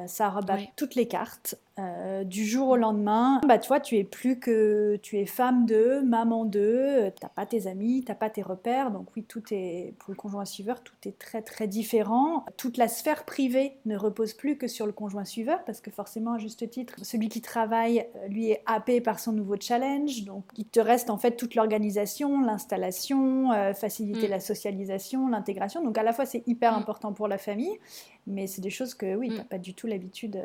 ça 0.06 0.30
rebat 0.30 0.58
toutes 0.76 0.94
les 0.94 1.08
cartes. 1.08 1.56
Euh, 1.78 2.22
du 2.24 2.44
jour 2.44 2.68
au 2.68 2.76
lendemain, 2.76 3.40
bah, 3.48 3.58
tu 3.58 3.68
vois, 3.68 3.80
tu 3.80 3.96
es 3.96 4.04
plus 4.04 4.38
que 4.38 4.96
tu 5.02 5.16
es 5.18 5.24
femme 5.24 5.64
de, 5.64 6.00
maman 6.00 6.44
de, 6.44 6.60
euh, 6.60 7.10
t'as 7.18 7.30
pas 7.30 7.46
tes 7.46 7.66
amis, 7.66 8.04
t'as 8.04 8.14
pas 8.14 8.28
tes 8.28 8.42
repères, 8.42 8.90
donc 8.90 9.06
oui, 9.16 9.24
tout 9.24 9.42
est 9.52 9.94
pour 9.98 10.10
le 10.10 10.16
conjoint 10.16 10.44
suiveur, 10.44 10.82
tout 10.82 10.94
est 11.06 11.18
très 11.18 11.40
très 11.40 11.66
différent. 11.68 12.44
Toute 12.58 12.76
la 12.76 12.88
sphère 12.88 13.24
privée 13.24 13.78
ne 13.86 13.96
repose 13.96 14.34
plus 14.34 14.58
que 14.58 14.68
sur 14.68 14.84
le 14.84 14.92
conjoint 14.92 15.24
suiveur, 15.24 15.64
parce 15.64 15.80
que 15.80 15.90
forcément, 15.90 16.34
à 16.34 16.38
juste 16.38 16.68
titre, 16.68 16.94
celui 17.02 17.30
qui 17.30 17.40
travaille, 17.40 18.06
euh, 18.16 18.28
lui 18.28 18.50
est 18.50 18.62
happé 18.66 19.00
par 19.00 19.18
son 19.18 19.32
nouveau 19.32 19.56
challenge, 19.58 20.24
donc 20.24 20.44
il 20.58 20.66
te 20.66 20.80
reste 20.80 21.08
en 21.08 21.16
fait 21.16 21.36
toute 21.36 21.54
l'organisation, 21.54 22.42
l'installation, 22.42 23.48
faciliter 23.74 24.28
mm. 24.28 24.30
la 24.30 24.40
socialisation, 24.40 25.28
l'intégration. 25.28 25.82
Donc 25.82 25.96
à 25.96 26.02
la 26.02 26.12
fois 26.12 26.26
c'est 26.26 26.46
hyper 26.46 26.72
mm. 26.72 26.80
important 26.80 27.12
pour 27.14 27.28
la 27.28 27.38
famille, 27.38 27.78
mais 28.26 28.46
c'est 28.46 28.60
des 28.60 28.70
choses 28.70 28.92
que 28.92 29.14
oui, 29.14 29.30
mm. 29.30 29.36
t'as 29.36 29.44
pas 29.44 29.58
du 29.58 29.72
tout 29.72 29.86
l'habitude 29.86 30.38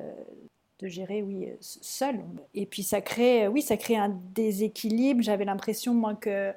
de 0.79 0.87
gérer 0.87 1.21
oui 1.21 1.47
seul. 1.59 2.19
Et 2.53 2.65
puis 2.65 2.83
ça 2.83 3.01
crée 3.01 3.47
oui 3.47 3.61
ça 3.61 3.77
crée 3.77 3.97
un 3.97 4.09
déséquilibre. 4.33 5.21
J'avais 5.21 5.45
l'impression 5.45 5.93
moi 5.93 6.15
que 6.15 6.53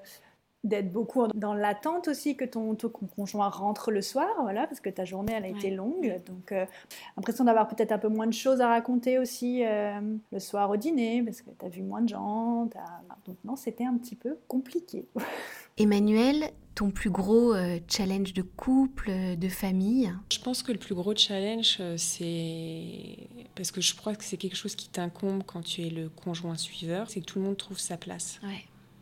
d'être 0.64 0.92
beaucoup 0.92 1.26
dans 1.34 1.54
l'attente 1.54 2.08
aussi 2.08 2.36
que 2.36 2.44
ton, 2.44 2.76
conjoint 3.16 3.48
rentre 3.48 3.90
le 3.90 4.02
soir 4.02 4.28
voilà 4.42 4.66
parce 4.66 4.80
que 4.80 4.90
ta 4.90 5.04
journée 5.04 5.32
elle 5.34 5.44
a 5.44 5.48
été 5.48 5.70
longue. 5.70 6.20
Donc 6.26 6.52
euh, 6.52 6.66
l'impression 7.16 7.44
d'avoir 7.44 7.68
peut-être 7.68 7.92
un 7.92 7.98
peu 7.98 8.08
moins 8.08 8.26
de 8.26 8.32
choses 8.32 8.60
à 8.60 8.68
raconter 8.68 9.18
aussi 9.18 9.64
euh, 9.64 10.00
le 10.32 10.38
soir 10.38 10.70
au 10.70 10.76
dîner 10.76 11.22
parce 11.22 11.40
que 11.40 11.50
tu 11.58 11.64
as 11.64 11.68
vu 11.68 11.82
moins 11.82 12.02
de 12.02 12.08
gens 12.08 12.68
donc 13.26 13.36
non 13.44 13.56
c'était 13.56 13.84
un 13.84 13.96
petit 13.96 14.16
peu 14.16 14.36
compliqué. 14.48 15.06
Emmanuel 15.78 16.50
ton 16.74 16.90
plus 16.90 17.10
gros 17.10 17.52
euh, 17.54 17.78
challenge 17.88 18.32
de 18.32 18.42
couple, 18.42 19.36
de 19.36 19.48
famille? 19.48 20.12
Je 20.32 20.38
pense 20.38 20.62
que 20.62 20.72
le 20.72 20.78
plus 20.78 20.94
gros 20.94 21.14
challenge, 21.14 21.76
euh, 21.80 21.96
c'est 21.98 23.18
parce 23.54 23.70
que 23.70 23.80
je 23.82 23.94
crois 23.94 24.14
que 24.14 24.24
c'est 24.24 24.36
quelque 24.36 24.56
chose 24.56 24.74
qui 24.74 24.88
t'incombe 24.88 25.42
quand 25.44 25.62
tu 25.62 25.82
es 25.82 25.90
le 25.90 26.08
conjoint 26.08 26.56
suiveur, 26.56 27.10
c'est 27.10 27.20
que 27.20 27.26
tout 27.26 27.38
le 27.38 27.44
monde 27.44 27.58
trouve 27.58 27.78
sa 27.78 27.96
place. 27.98 28.40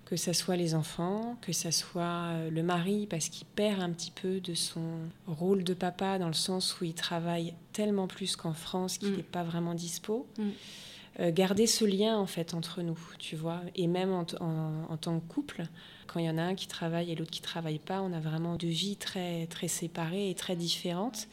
Que 0.08 0.16
ce 0.16 0.32
soit 0.32 0.56
les 0.56 0.74
enfants, 0.74 1.36
que 1.42 1.52
ce 1.52 1.70
soit 1.70 2.30
euh, 2.30 2.50
le 2.50 2.62
mari, 2.62 3.06
parce 3.06 3.28
qu'il 3.28 3.46
perd 3.46 3.82
un 3.82 3.90
petit 3.90 4.10
peu 4.10 4.40
de 4.40 4.54
son 4.54 4.80
rôle 5.26 5.64
de 5.64 5.74
papa 5.74 6.18
dans 6.18 6.28
le 6.28 6.32
sens 6.32 6.80
où 6.80 6.84
il 6.84 6.94
travaille 6.94 7.52
tellement 7.72 8.06
plus 8.06 8.34
qu'en 8.34 8.54
France 8.54 8.96
qu'il 8.96 9.12
n'est 9.12 9.18
mm. 9.18 9.32
pas 9.32 9.44
vraiment 9.44 9.74
dispo. 9.74 10.26
Mm. 10.38 11.30
garder 11.30 11.66
ce 11.66 11.84
lien 11.84 12.16
en 12.16 12.26
fait 12.26 12.54
entre 12.54 12.80
nous, 12.80 12.98
tu 13.18 13.36
vois, 13.36 13.60
et 13.74 13.86
même 13.86 14.12
en 14.12 14.24
tant 14.24 15.20
que 15.20 15.32
couple, 15.32 15.66
quand 16.08 16.20
il 16.20 16.26
y 16.26 16.30
en 16.30 16.38
a 16.38 16.42
un 16.42 16.54
qui 16.54 16.66
travaille 16.66 17.12
et 17.12 17.14
l'autre 17.14 17.30
qui 17.30 17.42
travaille 17.42 17.78
pas, 17.78 18.00
on 18.00 18.12
a 18.12 18.18
vraiment 18.18 18.56
deux 18.56 18.66
vies 18.66 18.96
très, 18.96 19.46
très 19.46 19.68
séparées 19.68 20.30
et 20.30 20.34
très 20.34 20.56
différentes. 20.56 21.28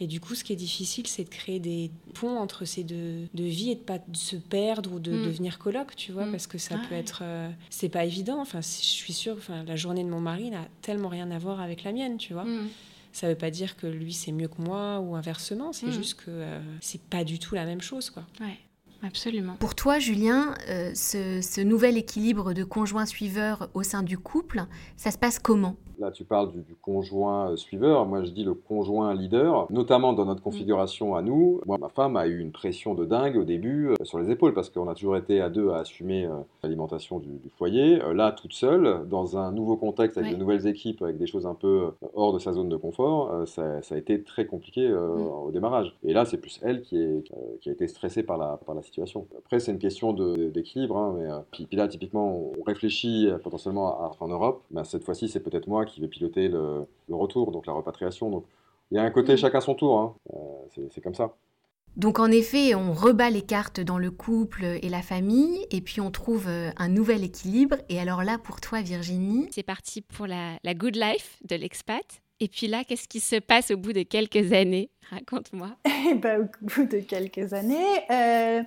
Et 0.00 0.06
du 0.06 0.20
coup, 0.20 0.34
ce 0.34 0.44
qui 0.44 0.52
est 0.52 0.56
difficile, 0.56 1.06
c'est 1.06 1.24
de 1.24 1.28
créer 1.28 1.60
des 1.60 1.90
ponts 2.14 2.38
entre 2.38 2.64
ces 2.64 2.84
deux, 2.84 3.28
vies 3.34 3.70
et 3.70 3.74
de 3.74 3.80
pas 3.80 3.98
se 4.12 4.36
perdre 4.36 4.94
ou 4.94 4.98
de 4.98 5.12
mm. 5.12 5.24
devenir 5.24 5.58
coloc, 5.58 5.94
tu 5.96 6.12
vois, 6.12 6.26
mm. 6.26 6.30
parce 6.30 6.46
que 6.46 6.58
ça 6.58 6.76
peut 6.88 6.94
être, 6.94 7.20
euh, 7.22 7.50
c'est 7.70 7.88
pas 7.88 8.04
évident. 8.04 8.40
Enfin, 8.40 8.60
je 8.60 8.66
suis 8.66 9.12
sûre, 9.12 9.36
enfin, 9.38 9.64
la 9.64 9.76
journée 9.76 10.04
de 10.04 10.08
mon 10.08 10.20
mari 10.20 10.50
n'a 10.50 10.66
tellement 10.80 11.08
rien 11.08 11.30
à 11.30 11.38
voir 11.38 11.60
avec 11.60 11.84
la 11.84 11.92
mienne, 11.92 12.16
tu 12.16 12.32
vois. 12.32 12.44
Mm. 12.44 12.68
Ça 13.12 13.28
veut 13.28 13.36
pas 13.36 13.50
dire 13.50 13.76
que 13.76 13.86
lui 13.86 14.14
c'est 14.14 14.32
mieux 14.32 14.48
que 14.48 14.62
moi 14.62 14.98
ou 15.00 15.14
inversement. 15.14 15.74
C'est 15.74 15.92
juste 15.92 16.14
que 16.14 16.30
euh, 16.30 16.60
c'est 16.80 17.02
pas 17.02 17.24
du 17.24 17.38
tout 17.38 17.54
la 17.54 17.66
même 17.66 17.82
chose, 17.82 18.08
quoi. 18.08 18.24
Ouais. 18.40 18.58
Absolument. 19.02 19.56
Pour 19.58 19.74
toi, 19.74 19.98
Julien, 19.98 20.54
euh, 20.68 20.92
ce, 20.94 21.60
nouvel 21.60 21.96
équilibre 21.96 22.52
de 22.52 22.62
conjoint 22.62 23.04
suiveur 23.04 23.68
au 23.74 23.82
sein 23.82 24.02
du 24.02 24.16
couple, 24.16 24.64
ça 24.96 25.10
se 25.10 25.18
passe 25.18 25.38
comment? 25.40 25.76
Là, 26.02 26.10
tu 26.10 26.24
parles 26.24 26.50
du, 26.50 26.74
conjoint 26.80 27.52
euh, 27.52 27.56
suiveur. 27.56 28.06
Moi, 28.06 28.24
je 28.24 28.30
dis 28.30 28.44
le 28.44 28.54
conjoint 28.54 29.14
leader, 29.14 29.66
notamment 29.70 30.12
dans 30.12 30.24
notre 30.24 30.42
configuration 30.42 31.14
à 31.14 31.22
nous. 31.22 31.60
Moi, 31.64 31.78
ma 31.78 31.88
femme 31.88 32.16
a 32.16 32.26
eu 32.26 32.40
une 32.40 32.50
pression 32.50 32.94
de 32.94 33.04
dingue 33.04 33.36
au 33.36 33.44
début 33.44 33.90
euh, 33.90 33.94
sur 34.04 34.18
les 34.18 34.30
épaules 34.30 34.52
parce 34.52 34.68
qu'on 34.68 34.88
a 34.88 34.94
toujours 34.94 35.16
été 35.16 35.40
à 35.40 35.48
deux 35.48 35.70
à 35.70 35.78
assumer 35.78 36.28
l'alimentation 36.62 37.18
du, 37.20 37.28
foyer. 37.56 37.98
là, 38.14 38.32
toute 38.32 38.52
seule, 38.52 39.06
dans 39.08 39.36
un 39.38 39.52
nouveau 39.52 39.76
contexte 39.76 40.18
avec 40.18 40.32
de 40.32 40.36
nouvelles 40.36 40.66
équipes, 40.66 41.02
avec 41.02 41.18
des 41.18 41.26
choses 41.26 41.46
un 41.46 41.54
peu 41.54 41.92
hors 42.14 42.32
de 42.32 42.38
sa 42.38 42.52
zone 42.52 42.68
de 42.68 42.76
confort, 42.76 43.46
ça, 43.46 43.80
a 43.90 43.96
été 43.96 44.22
très 44.22 44.46
compliqué 44.46 44.88
mm. 44.88 45.46
au 45.46 45.50
démarrage. 45.52 45.96
Et 46.04 46.12
là, 46.12 46.24
c'est 46.24 46.38
plus 46.38 46.60
elle 46.62 46.82
qui, 46.82 46.96
est, 46.96 47.24
qui 47.60 47.68
a 47.68 47.72
été 47.72 47.86
stressée 47.86 48.22
par 48.22 48.38
la, 48.38 48.58
par 48.64 48.74
la 48.74 48.82
situation 48.82 49.26
après, 49.38 49.60
c'est 49.60 49.72
une 49.72 49.78
question 49.78 50.12
d'équilibre. 50.12 50.96
Hein, 50.96 51.14
mais, 51.18 51.30
euh, 51.30 51.38
puis, 51.50 51.68
là, 51.72 51.88
typiquement, 51.88 52.52
on 52.58 52.62
réfléchit 52.62 53.28
potentiellement 53.42 54.00
à, 54.00 54.06
rentrer 54.06 54.24
en 54.24 54.28
Europe. 54.28 54.62
Mais 54.70 54.84
cette 54.84 55.04
fois-ci, 55.04 55.28
c'est 55.28 55.40
peut-être 55.40 55.66
moi 55.66 55.84
qui 55.84 55.91
vais 56.00 56.08
piloter 56.08 56.48
le, 56.48 56.86
retour, 57.10 57.52
donc 57.52 57.66
la 57.66 57.72
repatriation. 57.72 58.30
Donc, 58.30 58.44
il 58.90 58.96
y 58.96 58.98
a 58.98 59.02
un 59.02 59.10
côté 59.10 59.34
mm. 59.34 59.36
chacun 59.36 59.60
son 59.60 59.74
tour. 59.74 59.98
Hein. 59.98 60.14
Euh, 60.34 60.86
c'est 60.90 61.00
comme 61.00 61.14
ça. 61.14 61.34
Donc 61.96 62.18
en 62.18 62.30
effet, 62.30 62.74
on 62.74 62.94
rebat 62.94 63.28
les 63.28 63.42
cartes 63.42 63.80
dans 63.80 63.98
le 63.98 64.10
couple 64.10 64.64
et 64.64 64.88
la 64.88 65.02
famille, 65.02 65.66
et 65.70 65.82
puis 65.82 66.00
on 66.00 66.10
trouve 66.10 66.48
euh, 66.48 66.70
un 66.78 66.88
nouvel 66.88 67.22
équilibre. 67.22 67.76
Et 67.90 68.00
alors 68.00 68.24
là, 68.24 68.38
pour 68.38 68.62
toi, 68.62 68.80
Virginie? 68.80 69.48
C'est 69.50 69.62
parti 69.62 70.00
pour 70.00 70.26
la, 70.26 70.56
la 70.64 70.74
good 70.74 70.96
life 70.96 71.38
de 71.44 71.54
l'expat. 71.54 72.22
Et 72.40 72.48
puis 72.48 72.66
là, 72.66 72.82
qu'est-ce 72.82 73.06
qui 73.08 73.20
se 73.20 73.36
passe 73.36 73.70
au 73.70 73.76
bout 73.76 73.92
de 73.92 74.02
quelques 74.02 74.52
années? 74.52 74.90
Raconte-moi. 75.10 75.76
Eh 76.04 76.14
ben, 76.14 76.40
au 76.40 76.66
bout 76.66 76.84
de 76.84 76.98
quelques 76.98 77.52
années, 77.52 77.98
euh, 78.10 78.62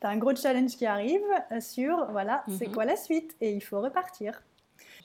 tu 0.00 0.06
as 0.06 0.10
un 0.10 0.16
gros 0.16 0.34
challenge 0.36 0.76
qui 0.76 0.86
arrive 0.86 1.20
sur, 1.60 2.06
voilà, 2.12 2.44
c'est 2.56 2.68
mhm. 2.68 2.74
quoi 2.74 2.84
la 2.84 2.94
suite? 2.94 3.34
Et 3.40 3.50
il 3.50 3.60
faut 3.60 3.80
repartir. 3.80 4.40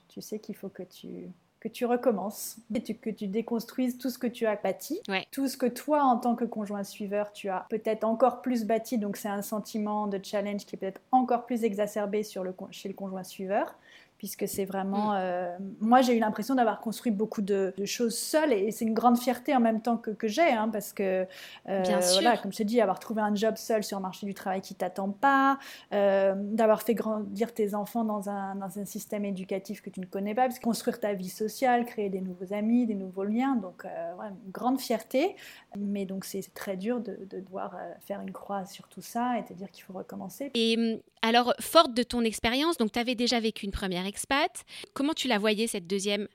Tu 0.07 0.21
sais 0.21 0.37
qu'il 0.37 0.55
faut 0.55 0.69
que 0.69 0.83
tu 0.83 1.31
que 1.63 1.69
tu 1.69 1.85
recommences, 1.85 2.57
que 3.01 3.09
tu 3.09 3.27
déconstruises 3.27 3.97
tout 3.97 4.09
ce 4.09 4.17
que 4.17 4.27
tu 4.27 4.45
as 4.45 4.57
bâti, 4.57 4.99
tout 5.31 5.47
ce 5.47 5.55
que 5.55 5.65
toi, 5.65 6.03
en 6.03 6.17
tant 6.17 6.35
que 6.35 6.43
conjoint 6.43 6.83
suiveur, 6.83 7.31
tu 7.31 7.47
as 7.47 7.65
peut-être 7.69 8.03
encore 8.03 8.41
plus 8.41 8.65
bâti. 8.65 8.97
Donc 8.97 9.15
c'est 9.15 9.29
un 9.29 9.41
sentiment 9.41 10.07
de 10.07 10.19
challenge 10.21 10.65
qui 10.65 10.75
est 10.75 10.77
peut-être 10.77 10.99
encore 11.13 11.45
plus 11.45 11.63
exacerbé 11.63 12.23
sur 12.23 12.43
le, 12.43 12.53
chez 12.71 12.89
le 12.89 12.93
conjoint 12.93 13.23
suiveur 13.23 13.75
puisque 14.23 14.47
c'est 14.47 14.63
vraiment... 14.63 15.11
Mm. 15.11 15.17
Euh, 15.17 15.57
moi, 15.81 16.01
j'ai 16.01 16.15
eu 16.15 16.19
l'impression 16.19 16.55
d'avoir 16.55 16.79
construit 16.79 17.11
beaucoup 17.11 17.41
de, 17.41 17.73
choses 17.83 18.17
seule, 18.17 18.53
et 18.53 18.71
c'est 18.71 18.85
une 18.85 18.93
grande 18.93 19.19
fierté 19.19 19.53
en 19.53 19.59
même 19.59 19.81
temps 19.81 19.97
que, 19.97 20.11
que 20.11 20.29
j'ai, 20.29 20.49
hein, 20.49 20.69
parce 20.71 20.93
que, 20.93 21.27
euh, 21.67 21.83
voilà, 22.13 22.37
comme 22.37 22.53
je 22.53 22.59
te 22.59 22.63
dis, 22.63 22.79
avoir 22.79 22.99
trouvé 22.99 23.21
un 23.21 23.35
job 23.35 23.57
seul 23.57 23.83
sur 23.83 23.97
le 23.97 24.03
marché 24.03 24.25
du 24.25 24.33
travail 24.33 24.61
qui 24.61 24.75
t'attend 24.75 25.09
pas, 25.09 25.59
euh, 25.91 26.35
d'avoir 26.37 26.83
fait 26.83 26.93
grandir 26.93 27.53
tes 27.53 27.75
enfants 27.75 28.05
dans 28.05 28.29
un, 28.29 28.55
dans 28.55 28.79
un 28.79 28.85
système 28.85 29.25
éducatif 29.25 29.81
que 29.81 29.89
tu 29.89 29.99
ne 29.99 30.05
connais 30.05 30.33
pas, 30.33 30.43
parce 30.43 30.57
que 30.57 30.63
construire 30.63 31.01
ta 31.01 31.13
vie 31.13 31.27
sociale, 31.27 31.83
créer 31.83 32.07
des 32.07 32.21
nouveaux 32.21 32.53
amis, 32.53 32.85
des 32.85 32.95
nouveaux 32.95 33.25
liens, 33.25 33.57
donc 33.57 33.83
une 33.83 34.51
grande 34.53 34.79
fierté, 34.79 35.35
mais 35.77 36.05
donc 36.05 36.23
c'est 36.23 36.53
très 36.53 36.77
dur 36.77 37.01
de, 37.01 37.19
de 37.29 37.41
devoir 37.41 37.75
faire 37.99 38.21
une 38.21 38.31
croix 38.31 38.65
sur 38.65 38.87
tout 38.87 39.01
ça 39.01 39.37
et 39.37 39.43
te 39.43 39.51
dire 39.51 39.69
qu'il 39.69 39.83
faut 39.83 39.91
recommencer. 39.91 40.49
Et 40.53 40.77
hum, 40.77 41.01
alors, 41.25 41.53
forte 41.61 41.93
de 41.93 42.03
ton 42.03 42.21
expérience, 42.25 42.77
donc 42.77 42.91
tu 42.91 42.99
avais 42.99 43.15
déjà 43.15 43.39
vécu 43.39 43.65
une 43.65 43.71
première 43.71 44.05
expat, 44.13 44.63
comment 44.93 45.13
tu 45.13 45.27
la 45.27 45.39
voyais 45.39 45.65
cette 45.65 45.87
deuxième? 45.87 46.27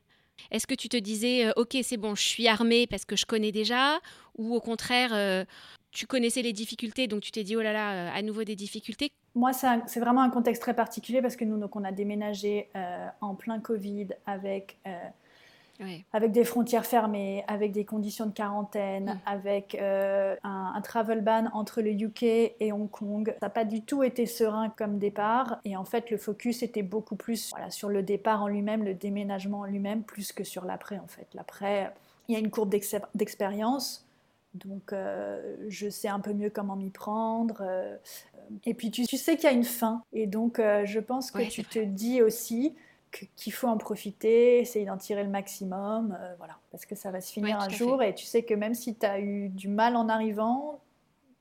Est-ce 0.50 0.66
que 0.66 0.74
tu 0.74 0.88
te 0.88 0.96
disais, 0.96 1.46
euh, 1.46 1.52
ok, 1.56 1.76
c'est 1.82 1.96
bon, 1.96 2.14
je 2.16 2.22
suis 2.22 2.48
armée 2.48 2.86
parce 2.88 3.04
que 3.04 3.14
je 3.14 3.24
connais 3.24 3.52
déjà? 3.52 4.00
Ou 4.36 4.54
au 4.54 4.60
contraire, 4.60 5.10
euh, 5.12 5.44
tu 5.92 6.06
connaissais 6.06 6.42
les 6.42 6.52
difficultés, 6.52 7.06
donc 7.06 7.20
tu 7.22 7.30
t'es 7.30 7.44
dit, 7.44 7.56
oh 7.56 7.62
là 7.62 7.72
là, 7.72 7.92
euh, 7.92 8.18
à 8.18 8.22
nouveau 8.22 8.42
des 8.42 8.56
difficultés? 8.56 9.10
Moi, 9.34 9.52
c'est 9.52 10.00
vraiment 10.00 10.22
un 10.22 10.30
contexte 10.30 10.62
très 10.62 10.74
particulier 10.74 11.22
parce 11.22 11.36
que 11.36 11.44
nous, 11.44 11.58
donc, 11.58 11.76
on 11.76 11.84
a 11.84 11.92
déménagé 11.92 12.68
en 13.20 13.36
plein 13.36 13.60
Covid 13.60 14.08
avec 14.26 14.78
avec 16.12 16.32
des 16.32 16.44
frontières 16.44 16.86
fermées, 16.86 17.44
avec 17.46 17.72
des 17.72 17.84
conditions 17.84 18.26
de 18.26 18.32
quarantaine, 18.32 19.20
avec 19.26 19.76
euh, 19.76 20.36
un, 20.42 20.80
travel 20.82 21.20
ban 21.20 21.46
entre 21.52 21.82
le 21.82 21.90
UK 21.90 22.22
et 22.22 22.72
Hong 22.72 22.90
Kong. 22.90 23.34
Ça 23.40 23.46
n'a 23.46 23.50
pas 23.50 23.64
du 23.64 23.82
tout 23.82 24.02
été 24.02 24.26
serein 24.26 24.70
comme 24.70 24.98
départ. 24.98 25.60
Et 25.64 25.76
en 25.76 25.84
fait, 25.84 26.10
le 26.10 26.16
focus 26.16 26.62
était 26.62 26.82
beaucoup 26.82 27.16
plus 27.16 27.50
voilà, 27.50 27.70
sur 27.70 27.88
le 27.88 28.02
départ 28.02 28.42
en 28.42 28.48
lui-même, 28.48 28.84
le 28.84 28.94
déménagement 28.94 29.60
en 29.60 29.64
lui-même, 29.64 30.02
plus 30.02 30.32
que 30.32 30.44
sur 30.44 30.64
l'après. 30.64 30.98
En 30.98 31.06
fait, 31.06 31.26
l'après, 31.34 31.92
il 32.28 32.34
y 32.34 32.36
a 32.36 32.40
une 32.40 32.50
courbe 32.50 32.74
d'expérience. 33.14 34.04
Donc, 34.54 34.92
euh, 34.92 35.56
je 35.68 35.88
sais 35.88 36.08
un 36.08 36.20
peu 36.20 36.32
mieux 36.32 36.50
comment 36.50 36.74
m'y 36.74 36.90
prendre. 36.90 37.58
Euh, 37.60 37.96
et 38.64 38.74
puis, 38.74 38.90
tu, 38.90 39.04
sais 39.04 39.36
qu'il 39.36 39.44
y 39.44 39.52
a 39.52 39.52
une 39.52 39.64
fin. 39.64 40.02
Et 40.12 40.26
donc, 40.26 40.56
je 40.58 40.98
pense 40.98 41.30
que 41.30 41.46
tu 41.48 41.64
te 41.64 41.78
dis 41.78 42.22
aussi, 42.22 42.74
qu'il 43.10 43.52
faut 43.52 43.68
en 43.68 43.78
profiter, 43.78 44.58
essayer 44.60 44.84
d'en 44.84 44.96
tirer 44.96 45.22
le 45.22 45.30
maximum, 45.30 46.16
euh, 46.20 46.34
voilà, 46.38 46.58
parce 46.70 46.86
que 46.86 46.94
ça 46.94 47.10
va 47.10 47.20
se 47.20 47.32
finir 47.32 47.60
un 47.60 47.68
jour 47.68 48.02
et 48.02 48.14
tu 48.14 48.24
sais 48.24 48.42
que 48.42 48.54
même 48.54 48.74
si 48.74 48.96
tu 48.96 49.06
as 49.06 49.20
eu 49.20 49.48
du 49.48 49.68
mal 49.68 49.96
en 49.96 50.08
arrivant, 50.08 50.80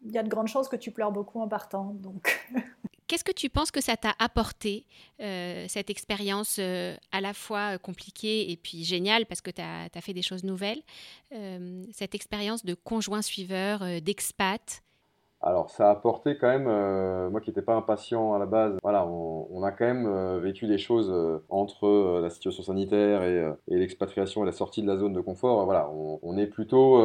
il 0.04 0.12
y 0.12 0.18
a 0.18 0.24
de 0.24 0.30
grandes 0.30 0.48
chances 0.48 0.70
que 0.70 0.76
tu 0.76 0.92
pleures 0.92 1.12
beaucoup 1.12 1.42
en 1.42 1.48
partant. 1.48 1.96
Donc. 2.00 2.40
Qu'est-ce 3.08 3.24
que 3.24 3.32
tu 3.32 3.50
penses 3.50 3.72
que 3.72 3.80
ça 3.80 3.96
t'a 3.96 4.14
apporté, 4.20 4.86
euh, 5.22 5.66
cette 5.70 5.90
expérience 5.90 6.58
euh, 6.60 6.96
à 7.14 7.22
la 7.22 7.34
fois 7.34 7.78
compliquée 7.78 8.52
et 8.52 8.58
puis 8.58 8.84
géniale 8.84 9.26
parce 9.26 9.40
que 9.40 9.50
tu 9.50 9.62
as, 9.62 10.02
fait 10.02 10.14
des 10.14 10.22
choses 10.22 10.44
nouvelles, 10.44 10.82
cette 11.94 12.16
expérience 12.16 12.66
de 12.66 12.74
conjoint 12.74 13.22
suiveur, 13.22 13.80
d'expat 14.02 14.84
alors, 15.42 15.70
ça 15.70 15.90
a 15.90 15.92
apporté 15.92 16.36
quand 16.36 16.48
même, 16.48 16.66
euh, 16.68 17.30
moi 17.30 17.42
qui 17.42 17.52
n'étais 17.52 17.62
pas 17.62 17.76
impatient 17.76 18.34
à 18.34 18.40
la 18.40 18.48
base, 18.48 18.76
voilà, 18.82 19.06
on, 19.06 19.62
a 19.62 19.72
quand 19.72 19.86
même 19.86 20.08
euh, 20.08 20.40
vécu 20.40 20.66
des 20.66 20.80
choses 20.80 21.12
euh, 21.12 21.38
entre 21.50 22.20
la 22.22 22.32
situation 22.32 22.64
sanitaire 22.64 23.22
et, 23.24 23.78
l'expatriation 23.78 24.42
et 24.42 24.46
la 24.48 24.52
sortie 24.52 24.82
de 24.82 24.88
la 24.88 24.98
zone 24.98 25.14
de 25.14 25.22
confort. 25.22 25.64
voilà, 25.66 25.92
on, 25.92 26.38
est 26.38 26.48
plutôt 26.48 27.00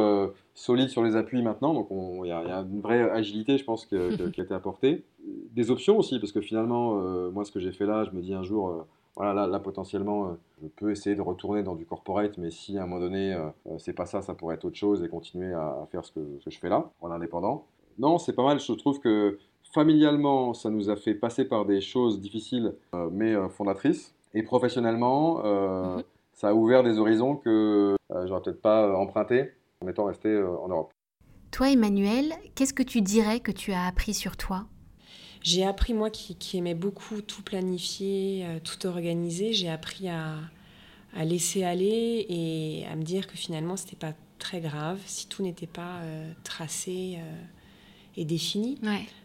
solide 0.55 0.89
sur 0.89 1.03
les 1.03 1.15
appuis 1.15 1.43
maintenant, 1.43 1.73
donc 1.73 1.87
il 1.91 2.27
y, 2.27 2.31
a 2.31 2.61
une 2.61 2.81
vraie 2.81 3.09
agilité, 3.09 3.57
je 3.57 3.63
pense, 3.63 3.85
qui 3.85 3.95
a 3.95 4.43
été 4.43 4.53
apportée. 4.53 5.03
Des 5.51 5.69
options 5.69 5.97
aussi, 5.97 6.19
parce 6.19 6.31
que 6.31 6.41
finalement, 6.41 6.95
moi, 7.31 7.45
ce 7.45 7.51
que 7.51 7.59
j'ai 7.59 7.71
fait 7.71 7.85
là, 7.85 8.03
je 8.03 8.11
me 8.11 8.21
dis 8.21 8.33
un 8.33 8.43
jour, 8.43 8.85
voilà, 9.15 9.47
là, 9.47 9.59
potentiellement, 9.59 10.35
je 10.61 10.67
peux 10.67 10.91
essayer 10.91 11.15
de 11.15 11.21
retourner 11.21 11.61
dans 11.61 11.75
du 11.75 11.85
corporate, 11.85 12.37
mais 12.37 12.49
si 12.49 12.77
à 12.77 12.83
un 12.83 12.87
moment 12.87 12.99
donné, 12.99 13.37
c'est 13.77 13.93
pas 13.93 14.05
ça, 14.05 14.21
ça 14.21 14.33
pourrait 14.33 14.55
être 14.55 14.65
autre 14.65 14.77
chose 14.77 15.03
et 15.03 15.09
continuer 15.09 15.53
à, 15.53 15.87
faire 15.91 16.03
ce 16.03 16.11
que, 16.11 16.19
ce 16.39 16.45
que, 16.45 16.51
je 16.51 16.59
fais 16.59 16.69
là, 16.69 16.89
en 17.01 17.11
indépendant 17.11 17.65
non, 17.97 18.17
c'est 18.17 18.33
pas 18.33 18.43
mal. 18.43 18.59
Je 18.59 18.73
trouve 18.73 18.99
que 18.99 19.37
familialement, 19.73 20.53
ça 20.53 20.69
nous 20.69 20.89
a 20.89 20.95
fait 20.95 21.15
passer 21.15 21.45
par 21.45 21.65
des 21.65 21.81
choses 21.81 22.21
difficiles, 22.21 22.75
euh, 22.93 23.09
mais 23.11 23.33
euh, 23.33 23.49
fondatrices. 23.49 24.13
Et 24.35 24.43
professionnellement, 24.43 25.41
euh, 25.43 25.97
mhm. 25.97 26.03
ça 26.33 26.49
a 26.49 26.53
ouvert 26.53 26.83
des 26.83 26.99
horizons 26.99 27.35
que 27.35 27.95
j'aurais 28.25 28.41
peut-être 28.41 28.61
pas 28.61 28.95
emprunté 28.95 29.51
en 29.81 29.87
étant 29.87 30.05
resté 30.05 30.35
en 30.37 30.67
Europe. 30.67 30.91
Toi, 31.51 31.71
Emmanuel, 31.71 32.33
qu'est-ce 32.55 32.73
que 32.73 32.83
tu 32.83 33.01
dirais 33.01 33.39
que 33.39 33.51
tu 33.51 33.73
as 33.73 33.85
appris 33.85 34.13
sur 34.13 34.37
toi? 34.37 34.65
J'ai 35.41 35.65
appris, 35.65 35.93
moi 35.93 36.09
qui, 36.09 36.35
qui, 36.35 36.57
aimais 36.57 36.73
beaucoup 36.73 37.21
tout 37.21 37.43
planifier, 37.43 38.45
tout 38.63 38.87
organiser, 38.87 39.51
j'ai 39.53 39.69
appris 39.69 40.07
à, 40.07 40.37
à, 41.15 41.25
laisser 41.25 41.63
aller 41.63 42.25
et 42.29 42.85
à 42.89 42.95
me 42.95 43.03
dire 43.03 43.27
que 43.27 43.35
finalement, 43.35 43.75
c'était 43.75 43.97
pas 43.97 44.13
très 44.39 44.61
grave 44.61 44.99
si 45.05 45.27
tout 45.27 45.43
n'était 45.43 45.67
pas 45.67 45.99
tracé 46.43 47.19
est 48.17 48.25
définie. 48.25 48.79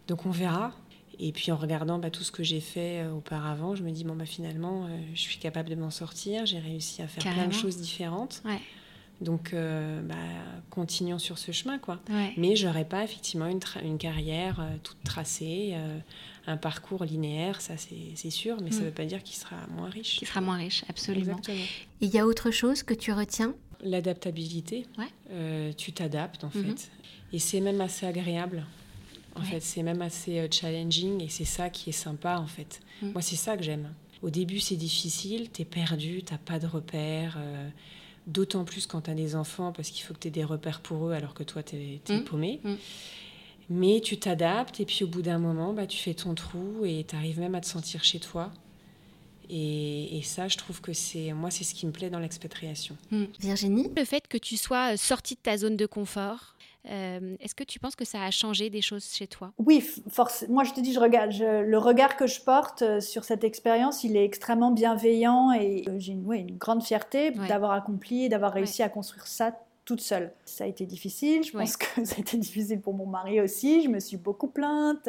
Donc 0.07 0.27
on 0.27 0.31
verra. 0.31 0.75
Et 1.21 1.33
puis 1.33 1.51
en 1.51 1.57
regardant 1.57 1.99
bah, 1.99 2.11
tout 2.11 2.23
ce 2.23 2.31
que 2.31 2.43
j'ai 2.43 2.61
fait 2.61 3.01
euh, 3.01 3.13
auparavant, 3.13 3.75
je 3.75 3.83
me 3.83 3.91
dis, 3.91 4.05
bon, 4.05 4.15
bah, 4.15 4.27
finalement, 4.27 4.85
euh, 4.85 4.99
je 5.15 5.21
suis 5.21 5.39
capable 5.39 5.69
de 5.69 5.75
m'en 5.75 5.91
sortir, 5.91 6.47
j'ai 6.47 6.59
réussi 6.59 7.03
à 7.03 7.09
faire 7.09 7.33
plein 7.33 7.47
de 7.47 7.53
choses 7.53 7.77
différentes. 7.77 8.43
Donc, 9.21 9.53
euh, 9.53 10.01
bah, 10.03 10.15
continuons 10.71 11.19
sur 11.19 11.39
ce 11.39 11.51
chemin, 11.51 11.79
quoi. 11.79 12.01
Mais 12.37 12.55
j'aurais 12.55 12.85
pas 12.85 13.03
effectivement 13.03 13.47
une, 13.47 13.61
une 13.83 13.99
carrière 13.99 14.65
toute 14.85 15.03
tracée, 15.05 15.75
un 16.47 16.57
parcours 16.57 17.05
linéaire, 17.05 17.61
ça 17.61 17.75
c'est 17.77 18.31
sûr, 18.31 18.59
mais 18.63 18.71
ça 18.71 18.79
ne 18.79 18.83
mm. 18.83 18.87
veut 18.87 18.95
pas 18.95 19.05
dire 19.05 19.23
qu'il 19.25 19.37
sera 19.37 19.57
moins 19.75 19.91
riche. 19.91 20.19
Qu'il 20.19 20.29
sera 20.29 20.41
moins 20.41 20.57
riche, 20.57 20.85
absolument. 20.89 21.41
Il 22.01 22.11
y 22.11 22.19
a 22.19 22.27
autre 22.27 22.53
chose 22.53 22.85
que 22.85 22.95
tu 22.95 23.13
retiens? 23.13 23.55
L'adaptabilité. 23.83 24.87
tu 25.77 25.93
t'adaptes 25.93 26.45
en 26.45 26.49
mm-hmm. 26.49 26.77
fait. 26.77 26.91
Et 27.33 27.39
c'est 27.39 27.61
même 27.61 27.81
assez 27.81 28.07
agréable. 28.07 28.65
En 29.37 29.43
fait, 29.43 29.61
c'est 29.61 29.83
même 29.83 30.03
assez 30.03 30.39
euh, 30.39 30.49
challenging 30.51 31.23
et 31.23 31.29
c'est 31.29 31.45
ça 31.45 31.71
qui 31.71 31.91
est 31.91 31.93
sympa 31.93 32.39
en 32.39 32.47
fait. 32.47 32.81
Mm. 33.03 33.13
Moi, 33.13 33.23
c'est 33.23 33.37
ça 33.37 33.57
que 33.57 33.63
j'aime. 33.63 33.93
Au 34.23 34.31
début, 34.31 34.59
c'est 34.59 34.77
difficile, 34.77 35.51
tu 35.53 35.63
es 35.63 35.65
perdu, 35.65 36.23
t'as 36.23 36.39
pas 36.39 36.59
de 36.59 36.67
repères. 36.67 37.37
Euh, 37.39 37.69
d'autant 38.27 38.65
plus 38.65 38.87
quand 38.87 39.03
tu 39.03 39.11
as 39.11 39.15
des 39.15 39.37
enfants 39.37 39.73
parce 39.73 39.91
qu'il 39.91 40.05
faut 40.05 40.13
que 40.13 40.19
tu 40.19 40.29
aies 40.29 40.33
des 40.33 40.45
repères 40.45 40.81
pour 40.81 41.09
eux 41.09 41.13
alors 41.13 41.35
que 41.35 41.45
toi, 41.45 41.63
tu 41.63 41.77
es, 41.77 42.01
mm. 42.09 42.25
paumé. 42.25 42.61
Mm. 42.65 42.75
Mais 43.71 44.01
tu 44.01 44.19
t'adaptes 44.19 44.81
et 44.81 44.87
puis 44.87 45.05
au 45.05 45.09
bout 45.09 45.23
d'un 45.23 45.39
moment, 45.39 45.73
bah, 45.73 45.87
tu 45.87 45.99
fais 45.99 46.15
ton 46.15 46.35
trou 46.35 46.85
et 46.85 47.05
tu 47.07 47.15
arrives 47.15 47.39
même 47.39 47.55
à 47.55 47.61
te 47.61 47.67
sentir 47.67 48.03
chez 48.03 48.19
toi. 48.19 48.51
Et, 49.51 50.19
et, 50.19 50.23
ça, 50.23 50.47
je 50.47 50.59
trouve 50.59 50.83
que 50.83 50.93
c'est 50.93 51.33
moi, 51.33 51.51
c'est 51.51 51.65
ce 51.65 51.75
qui 51.75 51.87
me 51.87 51.93
plaît 51.93 52.11
dans 52.11 52.19
l'expatriation. 52.19 52.99
Virginie? 53.41 53.91
Le 53.97 54.05
fait 54.05 54.29
que 54.29 54.37
tu 54.37 54.59
sois 54.59 54.99
sortie 54.99 55.37
de 55.37 55.41
ta 55.41 55.57
zone 55.57 55.77
de 55.77 55.87
confort, 55.87 56.55
euh, 56.87 57.37
est-ce 57.41 57.55
que 57.55 57.65
tu 57.65 57.79
penses 57.79 57.97
que 57.97 58.05
ça 58.05 58.23
a 58.23 58.31
changé 58.31 58.71
des 58.71 58.81
choses 58.81 59.05
chez 59.13 59.27
toi? 59.27 59.53
Oui, 59.59 59.85
moi 60.49 60.65
je 60.65 60.73
te 60.73 60.81
dis, 60.81 60.93
je 60.93 61.01
regarde, 61.01 61.33
le 61.33 61.79
regard 61.79 62.17
que 62.17 62.27
je 62.27 62.41
porte 62.41 62.83
euh, 62.83 63.01
sur 63.01 63.25
cette 63.25 63.45
expérience, 63.45 64.05
il 64.05 64.17
est 64.17 64.25
extrêmement 64.25 64.71
bienveillant 64.71 65.53
et 65.53 65.85
euh, 65.89 65.99
j'ai 65.99 66.13
une, 66.13 66.33
une, 66.33 66.57
grande 66.57 66.83
fierté 66.83 67.31
d'avoir 67.31 67.73
accompli, 67.73 68.29
d'avoir 68.29 68.53
réussi 68.53 68.83
à 68.83 68.89
construire 68.89 69.27
ça 69.27 69.53
toute 69.85 70.01
seule. 70.01 70.33
Ça 70.45 70.65
a 70.65 70.67
été 70.67 70.87
difficile, 70.87 71.43
je 71.45 71.53
pense 71.53 71.77
que 71.77 72.05
ça 72.05 72.17
a 72.17 72.21
été 72.21 72.37
difficile 72.37 72.81
pour 72.81 72.95
mon 72.95 73.07
mari 73.07 73.41
aussi, 73.41 73.83
je 73.83 73.89
me 73.89 74.01
suis 74.01 74.17
beaucoup 74.17 74.49
plainte. 74.49 75.09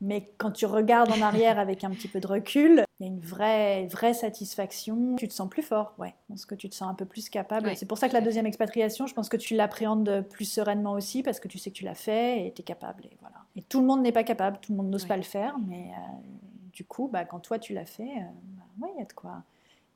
Mais 0.00 0.30
quand 0.38 0.50
tu 0.50 0.66
regardes 0.66 1.10
en 1.10 1.22
arrière 1.22 1.58
avec 1.58 1.84
un 1.84 1.90
petit 1.90 2.08
peu 2.08 2.20
de 2.20 2.26
recul, 2.26 2.84
il 3.00 3.06
y 3.06 3.08
a 3.08 3.12
une 3.12 3.20
vraie, 3.20 3.86
vraie 3.86 4.14
satisfaction. 4.14 5.16
Tu 5.16 5.28
te 5.28 5.32
sens 5.32 5.48
plus 5.48 5.62
fort, 5.62 5.94
ouais. 5.98 6.14
Je 6.28 6.34
pense 6.34 6.46
que 6.46 6.54
tu 6.54 6.68
te 6.68 6.74
sens 6.74 6.90
un 6.90 6.94
peu 6.94 7.04
plus 7.04 7.28
capable. 7.28 7.74
c'est 7.76 7.86
pour 7.86 7.98
ça 7.98 8.08
que 8.08 8.14
la 8.14 8.20
deuxième 8.20 8.46
expatriation, 8.46 9.06
je 9.06 9.14
pense 9.14 9.28
que 9.28 9.36
tu 9.36 9.54
l'appréhendes 9.54 10.26
plus 10.30 10.44
sereinement 10.44 10.92
aussi 10.92 11.22
parce 11.22 11.40
que 11.40 11.48
tu 11.48 11.58
sais 11.58 11.70
que 11.70 11.76
tu 11.76 11.84
l'as 11.84 11.94
fait 11.94 12.46
et 12.46 12.52
tu 12.52 12.60
es 12.60 12.64
capable. 12.64 13.06
Et, 13.06 13.16
voilà. 13.20 13.36
et 13.56 13.62
tout 13.62 13.80
le 13.80 13.86
monde 13.86 14.02
n'est 14.02 14.12
pas 14.12 14.24
capable, 14.24 14.58
tout 14.60 14.72
le 14.72 14.76
monde 14.76 14.90
n'ose 14.90 15.06
pas 15.06 15.16
le 15.16 15.22
faire, 15.22 15.56
mais 15.66 15.90
euh, 15.90 16.28
du 16.72 16.84
coup, 16.84 17.08
bah, 17.10 17.24
quand 17.24 17.40
toi 17.40 17.58
tu 17.58 17.72
l'as 17.72 17.86
fait, 17.86 18.02
euh, 18.02 18.60
bah, 18.76 18.88
il 18.94 18.98
y 18.98 19.02
a 19.02 19.06
de 19.06 19.12
quoi, 19.12 19.42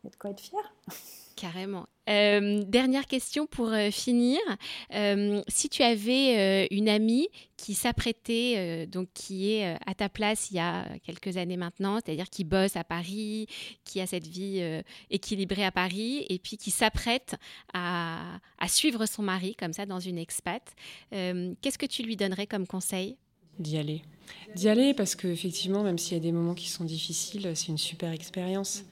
y 0.05 0.07
a 0.07 0.11
de 0.11 0.17
quoi 0.17 0.31
être 0.31 0.41
fier. 0.41 0.61
Carrément. 1.39 1.87
Euh, 2.09 2.65
dernière 2.65 3.07
question 3.07 3.47
pour 3.47 3.69
euh, 3.69 3.93
finir. 3.93 4.41
Euh, 4.93 5.41
si 5.47 5.69
tu 5.69 5.85
avais 5.85 6.67
une 6.73 6.89
amie 6.89 7.29
qui 7.57 7.75
s'apprêtait, 7.75 8.87
donc 8.87 9.09
qui 9.15 9.53
est 9.53 9.77
à 9.87 9.95
ta 9.95 10.09
place 10.09 10.51
il 10.51 10.57
y 10.57 10.59
a 10.59 10.89
quelques 11.05 11.37
années 11.37 11.57
maintenant, 11.57 12.01
c'est-à-dire 12.05 12.29
qui 12.29 12.43
bosse 12.43 12.77
à 12.77 12.83
Paris, 12.83 13.47
qui 13.85 14.01
a 14.01 14.07
cette 14.07 14.27
vie 14.27 14.63
équilibrée 15.11 15.65
à 15.65 15.71
Paris, 15.71 16.25
et 16.29 16.39
puis 16.39 16.57
qui 16.57 16.71
s'apprête 16.71 17.37
à, 17.73 18.39
à, 18.59 18.69
suivre 18.69 19.07
son 19.07 19.23
mari 19.23 19.55
comme 19.55 19.73
ça 19.73 19.87
dans 19.87 20.01
une 20.01 20.19
expat, 20.19 20.63
qu'est-ce 21.11 21.79
que 21.79 21.87
tu 21.87 22.03
lui 22.03 22.17
donnerais 22.17 22.47
comme 22.47 22.67
conseil? 22.67 23.17
D'y 23.59 23.77
aller. 23.77 24.03
D'y 24.55 24.69
aller 24.69 24.95
parce 24.95 25.15
qu'effectivement, 25.15 25.83
même 25.83 25.99
s'il 25.99 26.15
y 26.15 26.21
a 26.21 26.23
des 26.23 26.33
moments 26.33 26.55
qui 26.55 26.69
sont 26.69 26.85
difficiles, 26.85 27.53
c'est 27.55 27.69
une 27.69 27.79
super 27.79 28.13
expérience. 28.13 28.85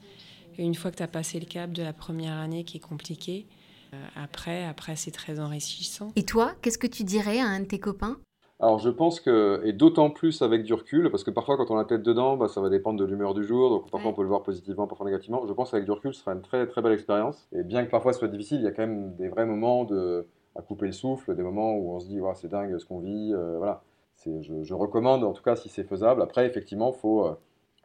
Une 0.63 0.75
fois 0.75 0.91
que 0.91 0.97
tu 0.97 1.03
as 1.03 1.07
passé 1.07 1.39
le 1.39 1.45
cap 1.45 1.71
de 1.71 1.83
la 1.83 1.93
première 1.93 2.37
année 2.37 2.63
qui 2.63 2.77
est 2.77 2.81
compliquée, 2.81 3.45
euh, 3.93 3.97
après, 4.15 4.65
après 4.65 4.95
c'est 4.95 5.11
très 5.11 5.39
enrichissant. 5.39 6.11
Et 6.15 6.23
toi, 6.23 6.53
qu'est-ce 6.61 6.77
que 6.77 6.87
tu 6.87 7.03
dirais 7.03 7.39
à 7.39 7.47
un 7.47 7.61
de 7.61 7.65
tes 7.65 7.79
copains? 7.79 8.17
Alors 8.59 8.79
je 8.79 8.89
pense 8.89 9.19
que, 9.19 9.61
et 9.65 9.71
d'autant 9.71 10.09
plus 10.09 10.41
avec 10.41 10.63
du 10.63 10.73
recul, 10.73 11.11
parce 11.11 11.23
que 11.23 11.29
parfois 11.29 11.57
quand 11.57 11.69
on 11.69 11.75
a 11.75 11.81
la 11.81 11.85
tête 11.85 12.01
dedans, 12.01 12.37
bah, 12.37 12.47
ça 12.47 12.59
va 12.59 12.69
dépendre 12.69 12.99
de 12.99 13.05
l'humeur 13.05 13.35
du 13.35 13.43
jour, 13.43 13.69
donc 13.69 13.91
parfois 13.91 14.09
on 14.09 14.13
peut 14.15 14.23
le 14.23 14.29
voir 14.29 14.41
positivement, 14.41 14.87
parfois 14.87 15.05
négativement. 15.05 15.45
Je 15.47 15.53
pense 15.53 15.69
qu'avec 15.69 15.85
du 15.85 15.91
recul, 15.91 16.11
ce 16.11 16.21
sera 16.21 16.33
une 16.33 16.41
très 16.41 16.65
très 16.65 16.81
belle 16.81 16.93
expérience. 16.93 17.47
Et 17.51 17.61
bien 17.61 17.85
que 17.85 17.91
parfois 17.91 18.13
ce 18.13 18.19
soit 18.19 18.27
difficile, 18.27 18.57
il 18.57 18.63
y 18.63 18.67
a 18.67 18.71
quand 18.71 18.81
même 18.81 19.13
des 19.15 19.29
vrais 19.29 19.45
moments 19.45 19.85
de, 19.85 20.25
à 20.55 20.63
couper 20.63 20.87
le 20.87 20.91
souffle, 20.91 21.35
des 21.35 21.43
moments 21.43 21.75
où 21.75 21.93
on 21.93 21.99
se 21.99 22.07
dit, 22.07 22.19
c'est 22.33 22.49
dingue 22.49 22.77
ce 22.79 22.85
qu'on 22.85 22.99
vit. 22.99 23.31
Euh, 23.33 23.57
voilà. 23.57 23.83
Je, 24.25 24.63
je, 24.63 24.73
recommande, 24.73 25.23
en 25.23 25.31
tout 25.31 25.43
cas 25.43 25.55
si 25.55 25.69
c'est 25.69 25.83
faisable. 25.83 26.23
Après, 26.23 26.47
effectivement, 26.47 26.91
il 26.95 26.99
faut, 26.99 27.25
euh, 27.25 27.35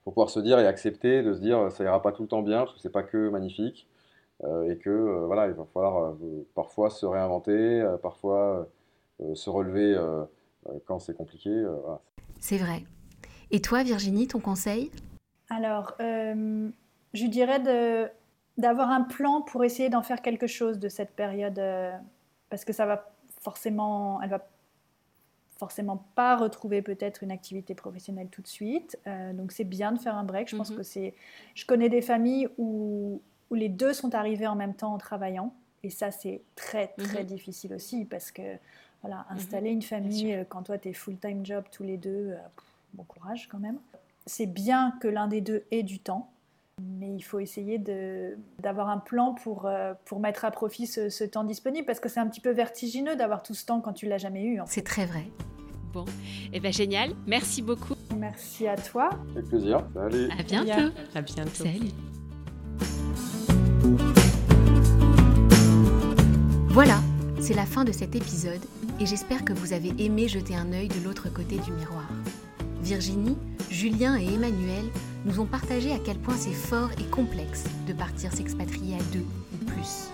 faut, 0.04 0.10
pouvoir 0.10 0.30
se 0.30 0.40
dire 0.40 0.58
et 0.58 0.66
accepter 0.66 1.22
de 1.22 1.34
se 1.34 1.40
dire, 1.40 1.70
ça 1.72 1.84
ira 1.84 2.02
pas 2.02 2.12
tout 2.12 2.22
le 2.22 2.28
temps 2.28 2.42
bien, 2.42 2.60
parce 2.60 2.74
que 2.74 2.80
c'est 2.80 2.92
pas 2.92 3.02
que 3.02 3.28
magnifique. 3.28 3.88
Euh, 4.44 4.72
et 4.72 4.76
que 4.76 5.24
voilà, 5.26 5.46
il 5.46 5.52
va 5.52 5.64
falloir 5.72 6.16
parfois 6.54 6.90
se 6.90 7.06
réinventer, 7.06 7.84
parfois 8.02 8.68
se 9.34 9.50
relever 9.50 9.96
euh, 10.68 10.78
quand 10.86 10.98
c'est 10.98 11.16
compliqué. 11.16 11.50
Euh, 11.50 11.76
c'est 12.40 12.58
vrai. 12.58 12.84
Et 13.50 13.60
toi, 13.60 13.82
Virginie, 13.82 14.26
ton 14.28 14.40
conseil? 14.40 14.90
Alors, 15.50 15.94
euh, 16.00 16.68
je 17.12 17.26
dirais 17.26 17.60
d'avoir 18.56 18.90
un 18.90 19.02
plan 19.02 19.42
pour 19.42 19.64
essayer 19.64 19.90
d'en 19.90 20.02
faire 20.02 20.22
quelque 20.22 20.46
chose 20.46 20.78
de 20.78 20.88
cette 20.88 21.14
période, 21.14 21.60
parce 22.48 22.64
que 22.64 22.72
ça 22.72 22.86
va 22.86 23.12
forcément, 23.40 24.22
elle 24.22 24.30
va 24.30 24.46
forcément 25.62 26.04
pas 26.16 26.36
retrouver 26.36 26.82
peut-être 26.82 27.22
une 27.22 27.30
activité 27.30 27.74
professionnelle 27.74 28.28
tout 28.28 28.42
de 28.42 28.48
suite. 28.48 28.98
donc 29.34 29.52
c'est 29.52 29.68
bien 29.78 29.92
de 29.92 29.98
faire 29.98 30.16
un 30.16 30.24
break. 30.24 30.48
Je 30.48 30.56
pense 30.56 30.70
mhm. 30.70 30.78
que 30.78 30.82
c'est. 30.82 31.14
Je 31.54 31.64
connais 31.64 31.88
des 31.88 32.02
familles 32.02 32.48
où, 32.58 33.22
où 33.50 33.54
les 33.54 33.68
deux 33.68 33.92
sont 33.92 34.14
arrivés 34.14 34.48
en 34.48 34.56
même 34.56 34.74
temps 34.74 34.92
en 34.94 34.98
travaillant, 34.98 35.54
et 35.82 35.90
ça 35.90 36.10
c'est 36.10 36.42
très 36.56 36.88
très 36.88 37.22
mhm. 37.22 37.26
difficile 37.26 37.74
aussi 37.74 38.04
parce 38.04 38.30
que 38.30 38.56
voilà, 39.02 39.26
mhm. 39.28 39.36
installer 39.36 39.70
une 39.70 39.82
famille 39.82 40.34
euh, 40.34 40.44
quand 40.48 40.62
toi 40.62 40.78
tu 40.78 40.88
es 40.88 40.92
full-time 40.92 41.44
job 41.44 41.64
tous 41.70 41.82
les 41.82 41.96
deux, 41.96 42.30
euh, 42.30 42.36
bon 42.94 43.04
courage 43.04 43.48
quand 43.48 43.58
même. 43.58 43.78
C'est 44.26 44.46
bien 44.46 44.94
que 45.00 45.08
l'un 45.08 45.26
des 45.26 45.40
deux 45.40 45.64
ait 45.72 45.82
du 45.82 45.98
temps, 45.98 46.30
mais 46.80 47.12
il 47.12 47.22
faut 47.22 47.40
essayer 47.40 47.78
d'avoir 48.60 48.88
un 48.88 48.98
plan 48.98 49.34
pour, 49.34 49.66
euh, 49.66 49.94
pour 50.04 50.20
mettre 50.20 50.44
à 50.44 50.50
profit 50.52 50.86
ce, 50.86 51.24
temps 51.24 51.44
disponible 51.44 51.84
parce 51.84 51.98
que 51.98 52.08
c'est 52.08 52.20
un 52.20 52.28
petit 52.28 52.40
peu 52.40 52.50
vertigineux 52.50 53.16
d'avoir 53.16 53.42
tout 53.42 53.54
ce 53.54 53.66
temps 53.66 53.80
quand 53.80 53.92
tu 53.92 54.06
l'as 54.06 54.18
jamais 54.18 54.44
eu. 54.44 54.60
C'est 54.66 54.84
très 54.84 55.06
vrai. 55.06 55.24
Bon, 55.92 56.04
et 56.06 56.50
eh 56.54 56.60
ben 56.60 56.72
génial, 56.72 57.10
merci 57.26 57.60
beaucoup. 57.60 57.94
Merci 58.16 58.66
à 58.66 58.76
toi. 58.76 59.10
Avec 59.32 59.46
plaisir. 59.48 59.84
Salut. 59.92 60.28
À 60.38 60.42
bientôt. 60.42 60.94
À 61.14 61.20
bientôt. 61.20 61.64
Salut. 61.64 61.90
Voilà, 66.68 66.98
c'est 67.40 67.52
la 67.52 67.66
fin 67.66 67.84
de 67.84 67.92
cet 67.92 68.16
épisode 68.16 68.60
et 68.98 69.04
j'espère 69.04 69.44
que 69.44 69.52
vous 69.52 69.74
avez 69.74 69.92
aimé 69.98 70.28
jeter 70.28 70.56
un 70.56 70.72
œil 70.72 70.88
de 70.88 71.04
l'autre 71.04 71.28
côté 71.28 71.58
du 71.58 71.72
miroir. 71.72 72.08
Virginie, 72.80 73.36
Julien 73.68 74.16
et 74.18 74.32
Emmanuel 74.32 74.84
nous 75.26 75.40
ont 75.40 75.46
partagé 75.46 75.92
à 75.92 75.98
quel 75.98 76.16
point 76.16 76.36
c'est 76.36 76.54
fort 76.54 76.90
et 76.98 77.10
complexe 77.10 77.64
de 77.86 77.92
partir 77.92 78.32
s'expatrier 78.32 78.94
à 78.94 79.02
deux 79.12 79.26
ou 79.52 79.64
plus. 79.66 80.08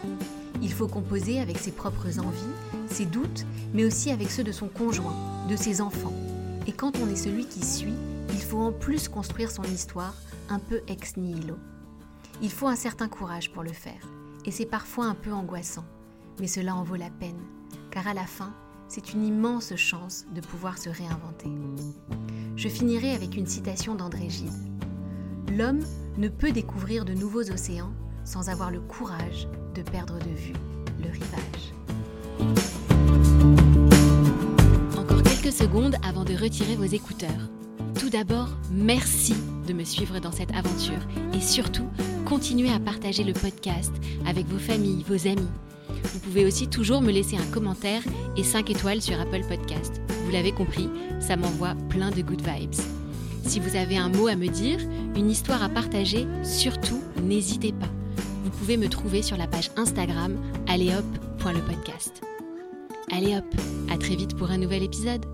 Il 0.68 0.74
faut 0.74 0.86
composer 0.86 1.40
avec 1.40 1.56
ses 1.56 1.72
propres 1.72 2.18
envies, 2.18 2.54
ses 2.88 3.06
doutes, 3.06 3.46
mais 3.72 3.86
aussi 3.86 4.10
avec 4.10 4.30
ceux 4.30 4.44
de 4.44 4.52
son 4.52 4.68
conjoint, 4.68 5.16
de 5.48 5.56
ses 5.56 5.80
enfants. 5.80 6.12
Et 6.66 6.72
quand 6.72 6.98
on 6.98 7.08
est 7.08 7.16
celui 7.16 7.46
qui 7.46 7.64
suit, 7.64 7.94
il 8.34 8.42
faut 8.42 8.58
en 8.58 8.70
plus 8.70 9.08
construire 9.08 9.50
son 9.50 9.62
histoire 9.62 10.14
un 10.50 10.58
peu 10.58 10.82
ex 10.86 11.16
nihilo. 11.16 11.56
Il 12.42 12.50
faut 12.50 12.68
un 12.68 12.76
certain 12.76 13.08
courage 13.08 13.50
pour 13.50 13.62
le 13.62 13.72
faire, 13.72 14.06
et 14.44 14.50
c'est 14.50 14.66
parfois 14.66 15.06
un 15.06 15.14
peu 15.14 15.32
angoissant, 15.32 15.86
mais 16.38 16.46
cela 16.46 16.76
en 16.76 16.82
vaut 16.82 16.96
la 16.96 17.10
peine, 17.10 17.40
car 17.90 18.06
à 18.06 18.12
la 18.12 18.26
fin, 18.26 18.52
c'est 18.88 19.14
une 19.14 19.24
immense 19.24 19.74
chance 19.74 20.26
de 20.34 20.42
pouvoir 20.42 20.76
se 20.76 20.90
réinventer. 20.90 21.48
Je 22.56 22.68
finirai 22.68 23.14
avec 23.14 23.38
une 23.38 23.46
citation 23.46 23.94
d'André 23.94 24.28
Gide. 24.28 24.52
L'homme 25.56 25.80
ne 26.18 26.28
peut 26.28 26.52
découvrir 26.52 27.06
de 27.06 27.14
nouveaux 27.14 27.50
océans 27.50 27.94
sans 28.28 28.50
avoir 28.50 28.70
le 28.70 28.80
courage 28.80 29.48
de 29.74 29.80
perdre 29.82 30.18
de 30.18 30.30
vue 30.30 30.52
le 31.02 31.10
rivage. 31.10 31.72
Encore 34.98 35.22
quelques 35.22 35.52
secondes 35.52 35.96
avant 36.06 36.24
de 36.24 36.34
retirer 36.34 36.76
vos 36.76 36.84
écouteurs. 36.84 37.48
Tout 37.98 38.10
d'abord, 38.10 38.48
merci 38.70 39.34
de 39.66 39.72
me 39.72 39.84
suivre 39.84 40.18
dans 40.18 40.32
cette 40.32 40.54
aventure 40.54 41.00
et 41.32 41.40
surtout, 41.40 41.88
continuez 42.26 42.70
à 42.70 42.78
partager 42.78 43.24
le 43.24 43.32
podcast 43.32 43.92
avec 44.26 44.46
vos 44.46 44.58
familles, 44.58 45.04
vos 45.08 45.26
amis 45.26 45.48
vous 46.04 46.20
pouvez 46.20 46.44
aussi 46.44 46.68
toujours 46.68 47.00
me 47.00 47.10
laisser 47.10 47.36
un 47.36 47.52
commentaire 47.52 48.02
et 48.36 48.44
5 48.44 48.70
étoiles 48.70 49.02
sur 49.02 49.18
Apple 49.20 49.42
Podcast. 49.48 50.00
Vous 50.24 50.30
l'avez 50.30 50.52
compris, 50.52 50.88
ça 51.20 51.36
m'envoie 51.36 51.74
plein 51.88 52.10
de 52.10 52.22
good 52.22 52.42
vibes. 52.42 52.74
Si 53.44 53.60
vous 53.60 53.76
avez 53.76 53.96
un 53.96 54.08
mot 54.08 54.28
à 54.28 54.36
me 54.36 54.48
dire, 54.48 54.78
une 55.16 55.30
histoire 55.30 55.62
à 55.62 55.68
partager, 55.68 56.26
surtout 56.44 57.02
n'hésitez 57.22 57.72
pas. 57.72 57.88
Vous 58.58 58.64
pouvez 58.64 58.76
me 58.76 58.88
trouver 58.88 59.22
sur 59.22 59.36
la 59.36 59.46
page 59.46 59.70
Instagram 59.76 60.36
alléhop.lepodcast. 60.66 62.22
Allez 63.12 63.36
hop, 63.36 63.44
à 63.88 63.96
très 63.96 64.16
vite 64.16 64.36
pour 64.36 64.50
un 64.50 64.58
nouvel 64.58 64.82
épisode. 64.82 65.24